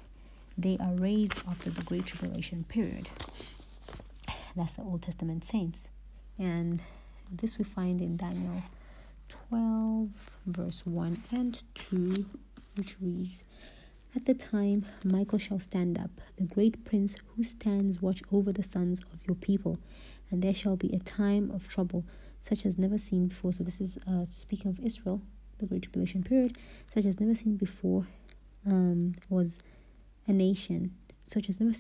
they 0.57 0.79
are 0.79 0.92
raised 0.94 1.42
after 1.48 1.70
the 1.70 1.83
Great 1.83 2.07
Tribulation 2.07 2.64
period. 2.68 3.09
That's 4.55 4.72
the 4.74 4.83
Old 4.83 5.02
Testament 5.02 5.44
saints. 5.44 5.88
And 6.38 6.83
this 7.31 7.59
we 7.59 7.64
find 7.64 8.00
in 8.00 8.16
Daniel 8.16 8.62
12, 9.29 10.09
verse 10.46 10.87
1 10.87 11.22
and 11.33 11.62
2, 11.74 12.26
which 12.76 12.96
reads 13.00 13.42
At 14.14 14.26
the 14.26 14.35
time 14.35 14.87
Michael 15.02 15.38
shall 15.38 15.59
stand 15.59 15.98
up, 15.98 16.11
the 16.37 16.44
great 16.44 16.85
prince 16.85 17.16
who 17.35 17.42
stands 17.42 18.00
watch 18.00 18.22
over 18.33 18.52
the 18.52 18.62
sons 18.62 19.00
of 19.12 19.26
your 19.26 19.35
people 19.35 19.79
and 20.30 20.42
there 20.42 20.54
shall 20.54 20.76
be 20.76 20.92
a 20.92 20.98
time 20.98 21.50
of 21.50 21.68
trouble 21.68 22.04
such 22.40 22.64
as 22.64 22.78
never 22.78 22.98
seen 22.98 23.28
before. 23.28 23.52
So 23.52 23.64
this 23.64 23.80
is 23.80 23.98
uh, 24.08 24.24
speaking 24.28 24.70
of 24.70 24.78
Israel, 24.80 25.20
the 25.58 25.66
Great 25.66 25.82
Tribulation 25.82 26.22
period, 26.22 26.56
such 26.92 27.04
as 27.04 27.18
never 27.20 27.34
seen 27.34 27.56
before, 27.56 28.06
um, 28.66 29.14
was 29.28 29.58
a 30.26 30.32
nation 30.32 30.94
such 31.28 31.48
as 31.48 31.60
never, 31.60 31.76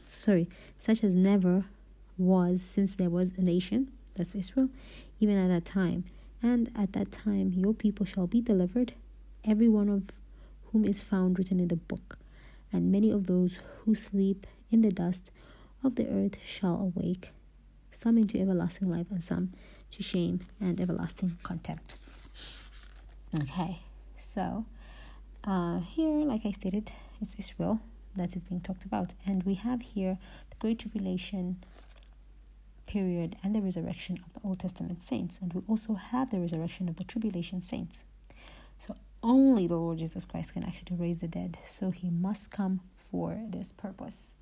sorry, 0.00 0.48
such 0.78 1.02
as 1.02 1.14
never 1.14 1.64
was 2.18 2.60
since 2.62 2.94
there 2.94 3.10
was 3.10 3.32
a 3.38 3.42
nation. 3.42 3.90
That's 4.16 4.34
Israel, 4.34 4.68
even 5.20 5.38
at 5.38 5.48
that 5.48 5.64
time. 5.64 6.04
And 6.42 6.70
at 6.76 6.92
that 6.92 7.12
time, 7.12 7.52
your 7.54 7.74
people 7.74 8.04
shall 8.04 8.26
be 8.26 8.40
delivered, 8.40 8.94
every 9.44 9.68
one 9.68 9.88
of 9.88 10.10
whom 10.72 10.84
is 10.84 11.00
found 11.00 11.38
written 11.38 11.60
in 11.60 11.68
the 11.68 11.76
book. 11.76 12.18
And 12.72 12.92
many 12.92 13.10
of 13.10 13.26
those 13.26 13.58
who 13.84 13.94
sleep 13.94 14.46
in 14.70 14.82
the 14.82 14.90
dust 14.90 15.30
of 15.82 15.96
the 15.96 16.08
earth 16.08 16.36
shall 16.44 16.76
awake 16.76 17.30
some 17.92 18.18
into 18.18 18.38
everlasting 18.38 18.90
life, 18.90 19.06
and 19.10 19.22
some 19.22 19.52
to 19.90 20.02
shame 20.02 20.40
and 20.60 20.80
everlasting 20.80 21.38
contempt. 21.42 21.96
Okay, 23.42 23.80
so 24.18 24.64
uh, 25.44 25.80
here, 25.80 26.24
like 26.24 26.42
I 26.44 26.52
stated, 26.52 26.92
it's 27.20 27.34
Israel 27.38 27.80
that 28.16 28.34
is 28.34 28.44
being 28.44 28.60
talked 28.60 28.84
about, 28.84 29.14
and 29.24 29.42
we 29.44 29.54
have 29.54 29.82
here 29.82 30.18
the 30.50 30.56
Great 30.56 30.80
Tribulation 30.80 31.62
period 32.86 33.36
and 33.44 33.54
the 33.54 33.60
resurrection 33.60 34.18
of 34.26 34.32
the 34.32 34.40
Old 34.42 34.58
Testament 34.58 35.04
saints, 35.04 35.38
and 35.40 35.52
we 35.52 35.62
also 35.68 35.94
have 35.94 36.30
the 36.30 36.40
resurrection 36.40 36.88
of 36.88 36.96
the 36.96 37.04
tribulation 37.04 37.62
saints. 37.62 38.04
So 38.84 38.96
only 39.22 39.68
the 39.68 39.76
Lord 39.76 39.98
Jesus 39.98 40.24
Christ 40.24 40.54
can 40.54 40.64
actually 40.64 40.96
raise 40.96 41.20
the 41.20 41.28
dead, 41.28 41.58
so 41.66 41.90
he 41.90 42.10
must 42.10 42.50
come 42.50 42.80
for 43.10 43.38
this 43.48 43.70
purpose. 43.70 44.32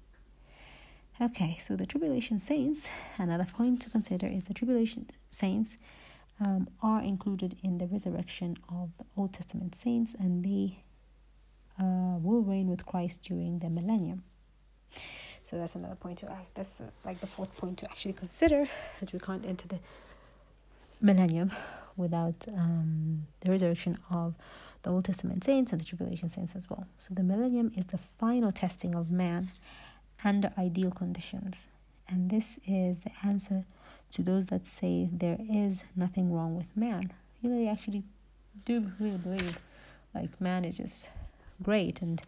Okay, 1.20 1.56
so 1.58 1.74
the 1.74 1.84
tribulation 1.84 2.38
saints, 2.38 2.88
another 3.18 3.44
point 3.44 3.82
to 3.82 3.90
consider 3.90 4.28
is 4.28 4.44
the 4.44 4.54
tribulation 4.54 5.10
saints 5.30 5.76
um, 6.40 6.68
are 6.80 7.02
included 7.02 7.56
in 7.60 7.78
the 7.78 7.86
resurrection 7.88 8.56
of 8.68 8.90
the 8.98 9.04
Old 9.16 9.32
Testament 9.32 9.74
saints 9.74 10.14
and 10.14 10.44
they 10.44 10.78
uh, 11.76 12.18
will 12.18 12.42
reign 12.42 12.68
with 12.68 12.86
Christ 12.86 13.22
during 13.22 13.58
the 13.58 13.68
millennium. 13.68 14.22
So 15.42 15.58
that's 15.58 15.74
another 15.74 15.96
point 15.96 16.18
to 16.18 16.30
act. 16.30 16.54
That's 16.54 16.74
the, 16.74 16.84
like 17.04 17.18
the 17.18 17.26
fourth 17.26 17.56
point 17.56 17.78
to 17.78 17.86
actually 17.90 18.12
consider 18.12 18.68
that 19.00 19.12
we 19.12 19.18
can't 19.18 19.44
enter 19.44 19.66
the 19.66 19.80
millennium 21.00 21.50
without 21.96 22.46
um, 22.46 23.26
the 23.40 23.50
resurrection 23.50 23.98
of 24.08 24.36
the 24.82 24.90
Old 24.90 25.04
Testament 25.04 25.42
saints 25.42 25.72
and 25.72 25.80
the 25.80 25.84
tribulation 25.84 26.28
saints 26.28 26.54
as 26.54 26.70
well. 26.70 26.86
So 26.96 27.12
the 27.12 27.24
millennium 27.24 27.72
is 27.76 27.86
the 27.86 27.98
final 27.98 28.52
testing 28.52 28.94
of 28.94 29.10
man 29.10 29.50
under 30.24 30.52
ideal 30.58 30.90
conditions. 30.90 31.68
And 32.08 32.30
this 32.30 32.58
is 32.66 33.00
the 33.00 33.10
answer 33.22 33.64
to 34.12 34.22
those 34.22 34.46
that 34.46 34.66
say 34.66 35.08
there 35.12 35.38
is 35.38 35.84
nothing 35.94 36.32
wrong 36.32 36.56
with 36.56 36.74
man. 36.76 37.12
You 37.40 37.50
know, 37.50 37.58
they 37.58 37.68
actually 37.68 38.04
do 38.64 38.90
really 38.98 39.18
believe 39.18 39.58
like 40.14 40.40
man 40.40 40.64
is 40.64 40.78
just 40.78 41.10
great 41.62 42.00
and 42.00 42.22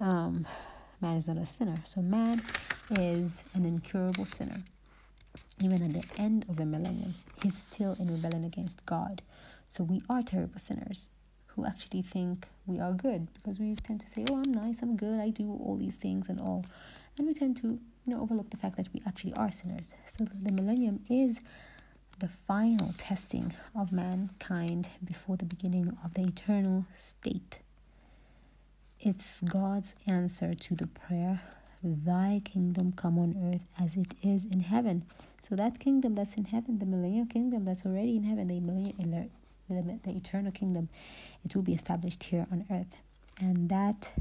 um, 0.00 0.46
man 1.00 1.16
is 1.16 1.26
not 1.28 1.36
a 1.36 1.46
sinner. 1.46 1.80
So 1.84 2.00
man 2.00 2.42
is 2.90 3.42
an 3.54 3.64
incurable 3.64 4.24
sinner. 4.24 4.62
Even 5.60 5.82
at 5.82 5.92
the 5.92 6.20
end 6.20 6.46
of 6.48 6.56
the 6.56 6.64
millennium, 6.64 7.14
he's 7.42 7.56
still 7.56 7.96
in 7.98 8.10
rebellion 8.10 8.44
against 8.44 8.84
God. 8.86 9.22
So 9.68 9.84
we 9.84 10.02
are 10.08 10.22
terrible 10.22 10.58
sinners 10.58 11.10
who 11.46 11.66
actually 11.66 12.02
think 12.02 12.48
we 12.66 12.80
are 12.80 12.92
good 12.92 13.28
because 13.34 13.58
we 13.58 13.74
tend 13.74 14.00
to 14.00 14.08
say, 14.08 14.24
Oh, 14.30 14.42
I'm 14.44 14.52
nice, 14.52 14.82
I'm 14.82 14.96
good, 14.96 15.20
I 15.20 15.30
do 15.30 15.50
all 15.50 15.76
these 15.76 15.96
things 15.96 16.28
and 16.28 16.40
all 16.40 16.64
and 17.18 17.26
we 17.26 17.34
tend 17.34 17.56
to 17.58 17.66
you 17.68 17.80
know 18.06 18.20
overlook 18.20 18.50
the 18.50 18.56
fact 18.56 18.76
that 18.76 18.88
we 18.92 19.02
actually 19.06 19.34
are 19.34 19.52
sinners. 19.52 19.92
So 20.06 20.24
the 20.24 20.52
millennium 20.52 21.04
is 21.08 21.40
the 22.18 22.28
final 22.28 22.94
testing 22.98 23.54
of 23.74 23.92
mankind 23.92 24.88
before 25.04 25.36
the 25.36 25.44
beginning 25.44 25.96
of 26.04 26.14
the 26.14 26.22
eternal 26.22 26.86
state. 26.94 27.60
It's 29.00 29.40
god's 29.40 29.94
answer 30.06 30.54
to 30.54 30.74
the 30.76 30.86
prayer 30.86 31.42
thy 31.82 32.40
kingdom 32.44 32.92
come 32.92 33.18
on 33.18 33.36
earth 33.52 33.62
as 33.82 33.96
it 33.96 34.14
is 34.22 34.44
in 34.44 34.60
heaven. 34.60 35.04
So 35.40 35.56
that 35.56 35.80
kingdom 35.80 36.14
that's 36.14 36.34
in 36.34 36.44
heaven, 36.44 36.78
the 36.78 36.86
millennial 36.86 37.26
kingdom 37.26 37.64
that's 37.64 37.84
already 37.84 38.16
in 38.16 38.24
heaven, 38.24 38.48
the 38.48 38.60
millennial, 38.60 39.28
the, 39.68 39.98
the 40.04 40.16
eternal 40.16 40.52
kingdom, 40.52 40.88
it 41.44 41.54
will 41.54 41.62
be 41.62 41.72
established 41.72 42.24
here 42.24 42.46
on 42.52 42.64
earth, 42.70 42.94
and 43.40 43.68
that 43.68 44.12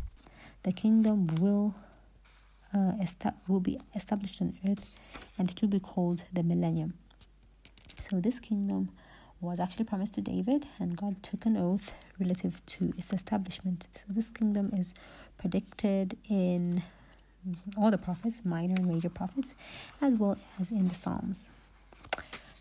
the 0.63 0.71
kingdom 0.71 1.27
will 1.39 1.75
uh, 2.73 2.93
will 3.47 3.60
be 3.60 3.79
established 3.95 4.41
on 4.41 4.57
earth, 4.67 4.86
and 5.38 5.53
will 5.62 5.67
be 5.69 5.79
called 5.79 6.23
the 6.34 6.43
millennium. 6.43 6.93
So 7.99 8.19
this 8.19 8.39
kingdom 8.39 8.89
was 9.39 9.60
actually 9.60 9.86
promised 9.86 10.13
to 10.13 10.21
David, 10.21 10.67
and 10.79 10.95
God 10.95 11.21
took 11.23 11.45
an 11.45 11.57
oath 11.57 11.93
relative 12.19 12.65
to 12.67 12.93
its 12.97 13.12
establishment. 13.12 13.88
So 13.95 14.05
this 14.10 14.31
kingdom 14.31 14.71
is 14.77 14.93
predicted 15.38 16.17
in 16.29 16.84
all 17.75 17.89
the 17.89 17.97
prophets, 17.97 18.43
minor 18.45 18.75
and 18.77 18.88
major 18.88 19.10
prophets, 19.10 19.55
as 19.99 20.15
well 20.15 20.38
as 20.60 20.69
in 20.69 20.88
the 20.88 20.93
Psalms. 20.93 21.49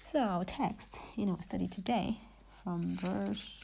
So 0.06 0.20
our 0.20 0.44
text 0.44 0.98
in 1.16 1.28
our 1.28 1.40
study 1.42 1.66
today, 1.66 2.18
from 2.64 2.96
verse 2.96 3.62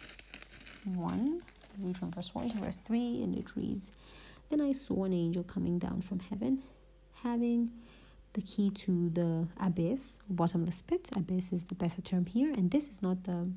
one, 0.84 1.40
read 1.80 1.96
from 1.96 2.10
verse 2.10 2.34
one 2.34 2.50
to 2.50 2.58
verse 2.58 2.78
three, 2.84 3.22
and 3.22 3.34
it 3.34 3.56
reads, 3.56 3.90
"Then 4.50 4.60
I 4.60 4.72
saw 4.72 5.04
an 5.04 5.12
angel 5.12 5.42
coming 5.42 5.78
down 5.78 6.02
from 6.02 6.20
heaven, 6.20 6.62
having." 7.22 7.70
the 8.36 8.42
key 8.42 8.68
to 8.68 9.08
the 9.08 9.48
abyss, 9.58 10.18
bottomless 10.28 10.82
pit. 10.82 11.08
Abyss 11.16 11.54
is 11.54 11.64
the 11.64 11.74
better 11.74 12.02
term 12.02 12.26
here, 12.26 12.52
and 12.52 12.70
this 12.70 12.86
is 12.86 13.00
not 13.00 13.24
the 13.24 13.48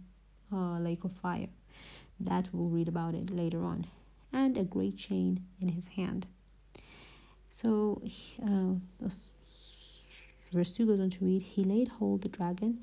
uh, 0.54 0.80
lake 0.80 1.04
of 1.04 1.12
fire. 1.12 1.50
That 2.18 2.48
we'll 2.54 2.70
read 2.70 2.88
about 2.88 3.14
it 3.14 3.30
later 3.30 3.66
on. 3.66 3.86
And 4.32 4.58
a 4.58 4.64
great 4.64 4.98
chain 4.98 5.44
in 5.60 5.70
his 5.70 5.90
hand. 5.90 6.28
So, 7.50 8.02
uh, 8.42 8.76
verse 10.54 10.72
2 10.72 10.86
goes 10.86 11.00
on 11.02 11.10
to 11.10 11.26
read 11.26 11.42
He 11.42 11.66
laid 11.66 11.90
hold 11.90 12.22
the 12.22 12.30
dragon 12.30 12.80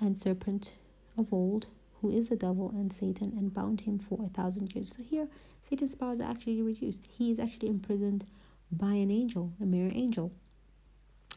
and 0.00 0.20
serpent 0.20 0.74
of 1.16 1.32
old, 1.32 1.68
who 2.04 2.10
is 2.10 2.28
the 2.28 2.36
devil 2.36 2.70
and 2.74 2.92
Satan, 2.92 3.32
and 3.38 3.54
bound 3.54 3.80
him 3.80 3.98
for 3.98 4.22
a 4.22 4.28
thousand 4.28 4.74
years. 4.74 4.94
So, 4.94 5.02
here, 5.02 5.26
Satan's 5.62 5.94
powers 5.94 6.20
are 6.20 6.30
actually 6.30 6.60
reduced. 6.60 7.06
He 7.06 7.30
is 7.30 7.38
actually 7.38 7.70
imprisoned 7.70 8.26
by 8.70 8.92
an 8.92 9.10
angel, 9.10 9.54
a 9.58 9.64
mere 9.64 9.90
angel. 9.94 10.30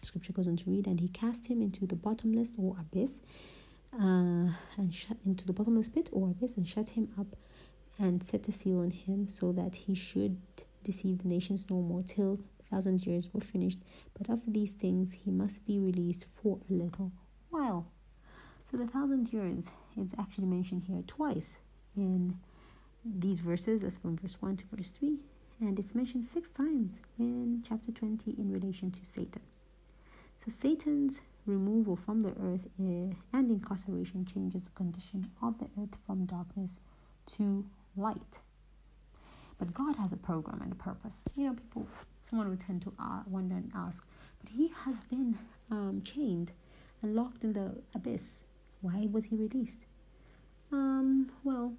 Scripture 0.03 0.34
goes 0.34 0.45
on 0.45 0.58
to 0.58 0.69
read, 0.69 0.86
and 0.86 0.99
he 0.99 1.08
cast 1.08 1.47
him 1.47 1.62
into 1.62 1.88
the 1.88 1.95
bottomless 1.95 2.51
or 2.58 2.75
abyss, 2.82 3.21
uh, 3.93 4.49
and 4.77 4.93
shut 4.93 5.15
into 5.25 5.45
the 5.45 5.53
bottomless 5.53 5.88
pit 5.88 6.10
or 6.12 6.32
abyss, 6.32 6.58
and 6.58 6.67
shut 6.67 6.89
him 6.89 7.08
up, 7.17 7.38
and 7.97 8.21
set 8.21 8.49
a 8.49 8.51
seal 8.51 8.82
on 8.82 8.91
him, 8.91 9.30
so 9.30 9.53
that 9.53 9.73
he 9.73 9.95
should 9.95 10.38
deceive 10.84 11.19
the 11.19 11.30
nations 11.30 11.69
no 11.69 11.77
more 11.82 12.03
till 12.03 12.41
the 12.58 12.65
thousand 12.69 13.06
years 13.06 13.34
were 13.34 13.39
finished. 13.39 13.80
But 14.17 14.30
after 14.30 14.51
these 14.51 14.73
things, 14.73 15.13
he 15.13 15.32
must 15.32 15.65
be 15.65 15.80
released 15.80 16.25
for 16.30 16.60
a 16.69 16.73
little 16.73 17.13
while. 17.49 17.88
So 18.69 18.75
the 18.75 18.86
thousand 18.88 19.32
years 19.32 19.71
is 19.95 20.13
actually 20.19 20.47
mentioned 20.47 20.84
here 20.84 21.01
twice 21.08 21.60
in 21.95 22.38
these 23.06 23.39
verses. 23.39 23.80
That's 23.82 23.95
from 23.95 24.17
verse 24.17 24.41
one 24.41 24.58
to 24.58 24.65
verse 24.73 24.89
three, 24.89 25.19
and 25.62 25.80
it's 25.80 25.95
mentioned 25.95 26.25
six 26.25 26.49
times 26.51 26.99
in 27.17 27.63
chapter 27.65 27.93
twenty 27.93 28.32
in 28.32 28.51
relation 28.51 28.91
to 28.91 29.06
Satan. 29.06 29.41
So 30.38 30.47
Satan's 30.49 31.21
removal 31.45 31.95
from 31.95 32.23
the 32.23 32.34
earth 32.43 32.67
eh, 32.77 33.15
and 33.32 33.49
incarceration 33.49 34.25
changes 34.25 34.65
the 34.65 34.71
condition 34.71 35.32
of 35.41 35.58
the 35.60 35.69
earth 35.82 35.97
from 36.06 36.25
darkness 36.25 36.82
to 37.38 37.65
light. 37.95 38.39
But 39.58 39.73
God 39.73 39.95
has 39.95 40.12
a 40.12 40.17
program 40.17 40.62
and 40.62 40.73
a 40.73 40.75
purpose. 40.75 41.23
You 41.36 41.45
know, 41.45 41.53
people, 41.53 41.88
someone 42.30 42.49
would 42.49 42.60
tend 42.60 42.82
to 42.82 42.91
uh, 42.99 43.21
wonder 43.27 43.56
and 43.56 43.71
ask, 43.73 44.06
but 44.41 44.49
he 44.49 44.73
has 44.84 44.99
been 45.10 45.39
um, 45.71 46.01
chained 46.03 46.51
and 47.01 47.15
locked 47.15 47.45
in 47.45 47.53
the 47.53 47.82
abyss. 47.95 48.23
Why 48.82 49.08
was 49.12 49.26
he 49.26 49.36
released? 49.36 49.86
Um, 50.72 51.32
well, 51.44 51.74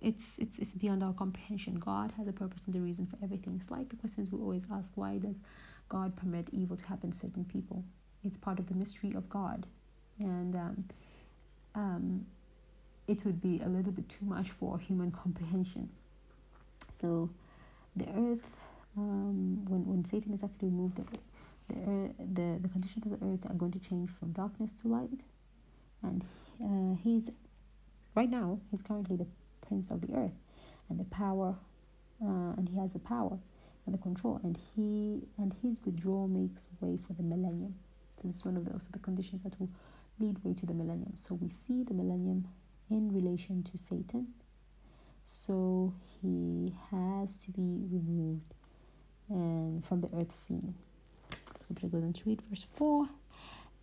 it's 0.00 0.38
it's 0.38 0.58
it's 0.58 0.74
beyond 0.74 1.02
our 1.02 1.12
comprehension. 1.12 1.78
God 1.78 2.12
has 2.16 2.26
a 2.26 2.32
purpose 2.32 2.66
and 2.66 2.76
a 2.76 2.80
reason 2.80 3.06
for 3.06 3.16
everything. 3.22 3.58
It's 3.60 3.70
like 3.70 3.88
the 3.88 3.96
questions 3.96 4.30
we 4.30 4.40
always 4.40 4.64
ask: 4.70 4.90
Why 4.94 5.18
does 5.18 5.36
God 5.92 6.16
permit 6.16 6.48
evil 6.52 6.74
to 6.74 6.86
happen 6.86 7.10
to 7.10 7.16
certain 7.16 7.44
people. 7.44 7.84
It's 8.24 8.38
part 8.38 8.58
of 8.58 8.66
the 8.66 8.74
mystery 8.74 9.12
of 9.14 9.28
God. 9.28 9.66
And 10.18 10.56
um, 10.56 10.84
um, 11.74 12.26
it 13.06 13.26
would 13.26 13.42
be 13.42 13.60
a 13.62 13.68
little 13.68 13.92
bit 13.92 14.08
too 14.08 14.24
much 14.24 14.50
for 14.50 14.78
human 14.78 15.10
comprehension. 15.22 15.90
So 16.90 17.28
the 17.94 18.06
earth, 18.08 18.56
um, 18.96 19.66
when, 19.68 19.84
when 19.86 20.04
Satan 20.04 20.32
is 20.32 20.42
actually 20.42 20.68
removed, 20.68 20.96
the, 20.96 21.04
the, 21.68 22.14
the, 22.18 22.58
the 22.62 22.68
conditions 22.70 23.04
of 23.04 23.20
the 23.20 23.26
earth 23.26 23.44
are 23.50 23.54
going 23.54 23.72
to 23.72 23.78
change 23.78 24.08
from 24.10 24.32
darkness 24.32 24.72
to 24.80 24.88
light. 24.88 25.20
And 26.02 26.24
uh, 26.62 26.96
he's, 27.02 27.30
right 28.14 28.30
now, 28.30 28.60
he's 28.70 28.82
currently 28.82 29.16
the 29.16 29.26
prince 29.66 29.90
of 29.90 30.00
the 30.00 30.14
earth 30.14 30.38
and 30.88 30.98
the 30.98 31.04
power, 31.04 31.56
uh, 32.22 32.54
and 32.56 32.68
he 32.68 32.78
has 32.78 32.92
the 32.92 32.98
power 32.98 33.38
and 33.86 33.94
the 33.94 33.98
control 33.98 34.40
and 34.44 34.58
he 34.74 35.22
and 35.38 35.54
his 35.62 35.80
withdrawal 35.84 36.28
makes 36.28 36.68
way 36.80 36.96
for 36.96 37.14
the 37.14 37.22
millennium. 37.22 37.74
So 38.16 38.28
this 38.28 38.36
is 38.36 38.44
one 38.44 38.56
of 38.56 38.64
the, 38.64 38.72
also 38.72 38.88
the 38.92 38.98
conditions 38.98 39.42
that 39.42 39.58
will 39.58 39.70
lead 40.20 40.42
way 40.44 40.54
to 40.54 40.66
the 40.66 40.74
millennium. 40.74 41.14
So 41.16 41.34
we 41.34 41.48
see 41.48 41.82
the 41.82 41.94
millennium 41.94 42.46
in 42.90 43.12
relation 43.12 43.62
to 43.64 43.78
satan. 43.78 44.28
So 45.26 45.94
he 46.20 46.74
has 46.90 47.36
to 47.36 47.50
be 47.50 47.86
removed 47.90 48.54
and 49.28 49.84
from 49.84 50.00
the 50.00 50.08
earth 50.16 50.34
scene. 50.34 50.74
Scripture 51.56 51.88
goes 51.88 52.02
on 52.02 52.12
to 52.12 52.22
read 52.28 52.40
verse 52.48 52.64
4 52.64 53.06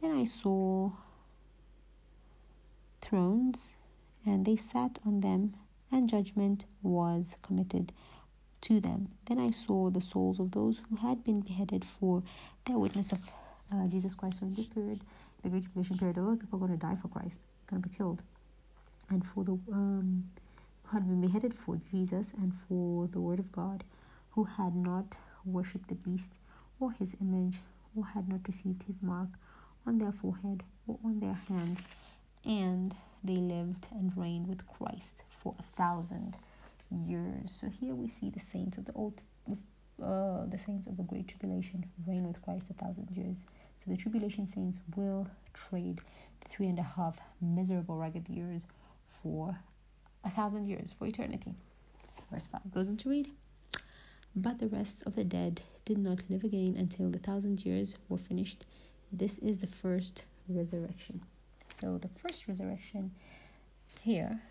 then 0.01 0.11
i 0.11 0.23
saw 0.23 0.89
thrones 3.09 3.75
and 4.25 4.45
they 4.45 4.55
sat 4.55 4.99
on 5.05 5.21
them 5.21 5.53
and 5.91 6.09
judgment 6.09 6.65
was 6.83 7.35
committed 7.41 7.91
to 8.61 8.79
them. 8.79 9.09
Then 9.25 9.39
I 9.39 9.51
saw 9.51 9.89
the 9.89 10.01
souls 10.01 10.39
of 10.39 10.51
those 10.51 10.81
who 10.89 10.95
had 10.97 11.23
been 11.23 11.41
beheaded 11.41 11.83
for 11.83 12.23
their 12.65 12.77
witness 12.77 13.11
of 13.11 13.19
uh, 13.73 13.87
Jesus 13.87 14.13
Christ. 14.15 14.39
So 14.39 14.45
in 14.45 14.53
this 14.53 14.67
period, 14.67 15.01
the 15.43 15.49
Great 15.49 15.63
Tribulation 15.63 15.97
period, 15.97 16.17
a 16.17 16.21
lot 16.21 16.33
of 16.33 16.39
people 16.41 16.57
are 16.57 16.67
going 16.67 16.79
to 16.79 16.85
die 16.85 16.97
for 17.01 17.07
Christ, 17.07 17.35
going 17.67 17.81
to 17.81 17.89
be 17.89 17.95
killed. 17.95 18.21
And 19.09 19.25
for 19.25 19.43
the 19.43 19.53
um, 19.71 20.25
who 20.83 20.97
had 20.97 21.07
been 21.07 21.21
beheaded 21.21 21.53
for 21.53 21.79
Jesus 21.91 22.27
and 22.37 22.53
for 22.67 23.07
the 23.07 23.19
Word 23.19 23.39
of 23.39 23.51
God, 23.51 23.83
who 24.31 24.43
had 24.43 24.75
not 24.75 25.15
worshipped 25.45 25.87
the 25.87 25.95
beast 25.95 26.31
or 26.79 26.91
his 26.91 27.15
image, 27.21 27.57
or 27.95 28.05
had 28.05 28.29
not 28.29 28.41
received 28.47 28.83
his 28.83 29.01
mark 29.01 29.29
on 29.85 29.97
their 29.97 30.11
forehead 30.11 30.63
or 30.87 30.97
on 31.03 31.19
their 31.19 31.37
hands, 31.49 31.79
and 32.45 32.95
they 33.23 33.35
lived 33.35 33.87
and 33.91 34.15
reigned 34.15 34.47
with 34.47 34.67
Christ 34.67 35.23
for 35.43 35.55
a 35.59 35.77
thousand 35.77 36.37
years. 36.91 37.51
So 37.51 37.67
here 37.67 37.95
we 37.95 38.09
see 38.09 38.29
the 38.29 38.39
saints 38.39 38.77
of 38.77 38.85
the 38.85 38.93
old, 38.93 39.23
uh, 40.01 40.45
the 40.45 40.59
saints 40.59 40.87
of 40.87 40.97
the 40.97 41.03
great 41.03 41.27
tribulation 41.27 41.85
reign 42.07 42.27
with 42.27 42.41
Christ 42.41 42.69
a 42.69 42.73
thousand 42.73 43.09
years. 43.11 43.37
So 43.83 43.91
the 43.91 43.97
tribulation 43.97 44.47
saints 44.47 44.79
will 44.95 45.27
trade 45.53 46.01
three 46.49 46.67
and 46.67 46.79
a 46.79 46.83
half 46.83 47.17
miserable, 47.41 47.97
ragged 47.97 48.27
years 48.29 48.65
for 49.21 49.59
a 50.23 50.29
thousand 50.29 50.67
years, 50.67 50.93
for 50.97 51.05
eternity. 51.05 51.53
Verse 52.31 52.47
5 52.47 52.71
goes 52.71 52.89
on 52.89 52.97
to 52.97 53.09
read 53.09 53.31
But 54.35 54.59
the 54.59 54.67
rest 54.67 55.03
of 55.05 55.15
the 55.15 55.23
dead 55.23 55.61
did 55.85 55.97
not 55.97 56.29
live 56.29 56.43
again 56.43 56.75
until 56.77 57.09
the 57.09 57.19
thousand 57.19 57.65
years 57.65 57.97
were 58.07 58.17
finished. 58.17 58.65
This 59.11 59.37
is 59.39 59.59
the 59.59 59.67
first 59.67 60.23
resurrection. 60.47 61.21
So 61.79 61.97
the 61.97 62.09
first 62.21 62.47
resurrection 62.47 63.11
here 64.01 64.41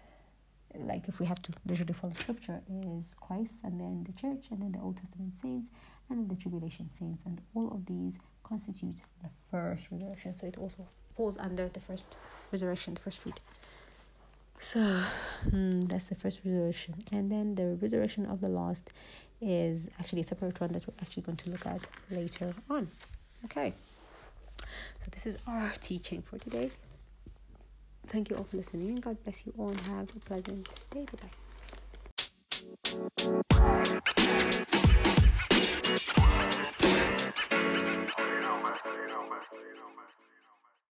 like 0.74 1.08
if 1.08 1.18
we 1.18 1.26
have 1.26 1.40
to 1.42 1.52
literally 1.66 1.92
follow 1.92 2.12
scripture 2.12 2.60
is 2.68 3.14
Christ 3.14 3.58
and 3.64 3.80
then 3.80 4.04
the 4.04 4.12
church 4.12 4.46
and 4.50 4.60
then 4.60 4.72
the 4.72 4.80
Old 4.80 4.98
Testament 4.98 5.34
saints 5.40 5.68
and 6.08 6.18
then 6.18 6.28
the 6.28 6.36
tribulation 6.40 6.90
saints. 6.92 7.22
And 7.24 7.40
all 7.54 7.68
of 7.68 7.86
these 7.86 8.18
constitute 8.42 9.02
the 9.22 9.30
first 9.50 9.88
resurrection. 9.90 10.34
So 10.34 10.46
it 10.46 10.56
also 10.58 10.86
falls 11.16 11.36
under 11.36 11.68
the 11.68 11.80
first 11.80 12.16
resurrection 12.52 12.94
the 12.94 13.00
first 13.00 13.18
fruit. 13.18 13.40
So 14.58 14.80
hmm, 15.50 15.82
that's 15.82 16.08
the 16.08 16.14
first 16.14 16.40
resurrection. 16.44 17.02
And 17.12 17.30
then 17.30 17.54
the 17.54 17.78
resurrection 17.80 18.26
of 18.26 18.40
the 18.40 18.48
lost 18.48 18.92
is 19.40 19.88
actually 20.00 20.22
a 20.22 20.24
separate 20.24 20.60
one 20.60 20.72
that 20.72 20.86
we're 20.86 20.94
actually 21.00 21.22
going 21.22 21.36
to 21.38 21.50
look 21.50 21.66
at 21.66 21.80
later 22.10 22.54
on. 22.68 22.88
Okay. 23.44 23.72
So 24.58 25.10
this 25.12 25.26
is 25.26 25.38
our 25.46 25.72
teaching 25.80 26.22
for 26.22 26.38
today 26.38 26.70
Thank 28.08 28.30
you 28.30 28.36
all 28.36 28.44
for 28.44 28.56
listening. 28.56 28.96
God 28.96 29.22
bless 29.22 29.46
you 29.46 29.52
all 29.58 29.68
and 29.68 29.80
have 29.80 30.08
a 30.16 30.20
pleasant 30.20 30.68
day. 30.90 31.06
Bye. 33.26 33.42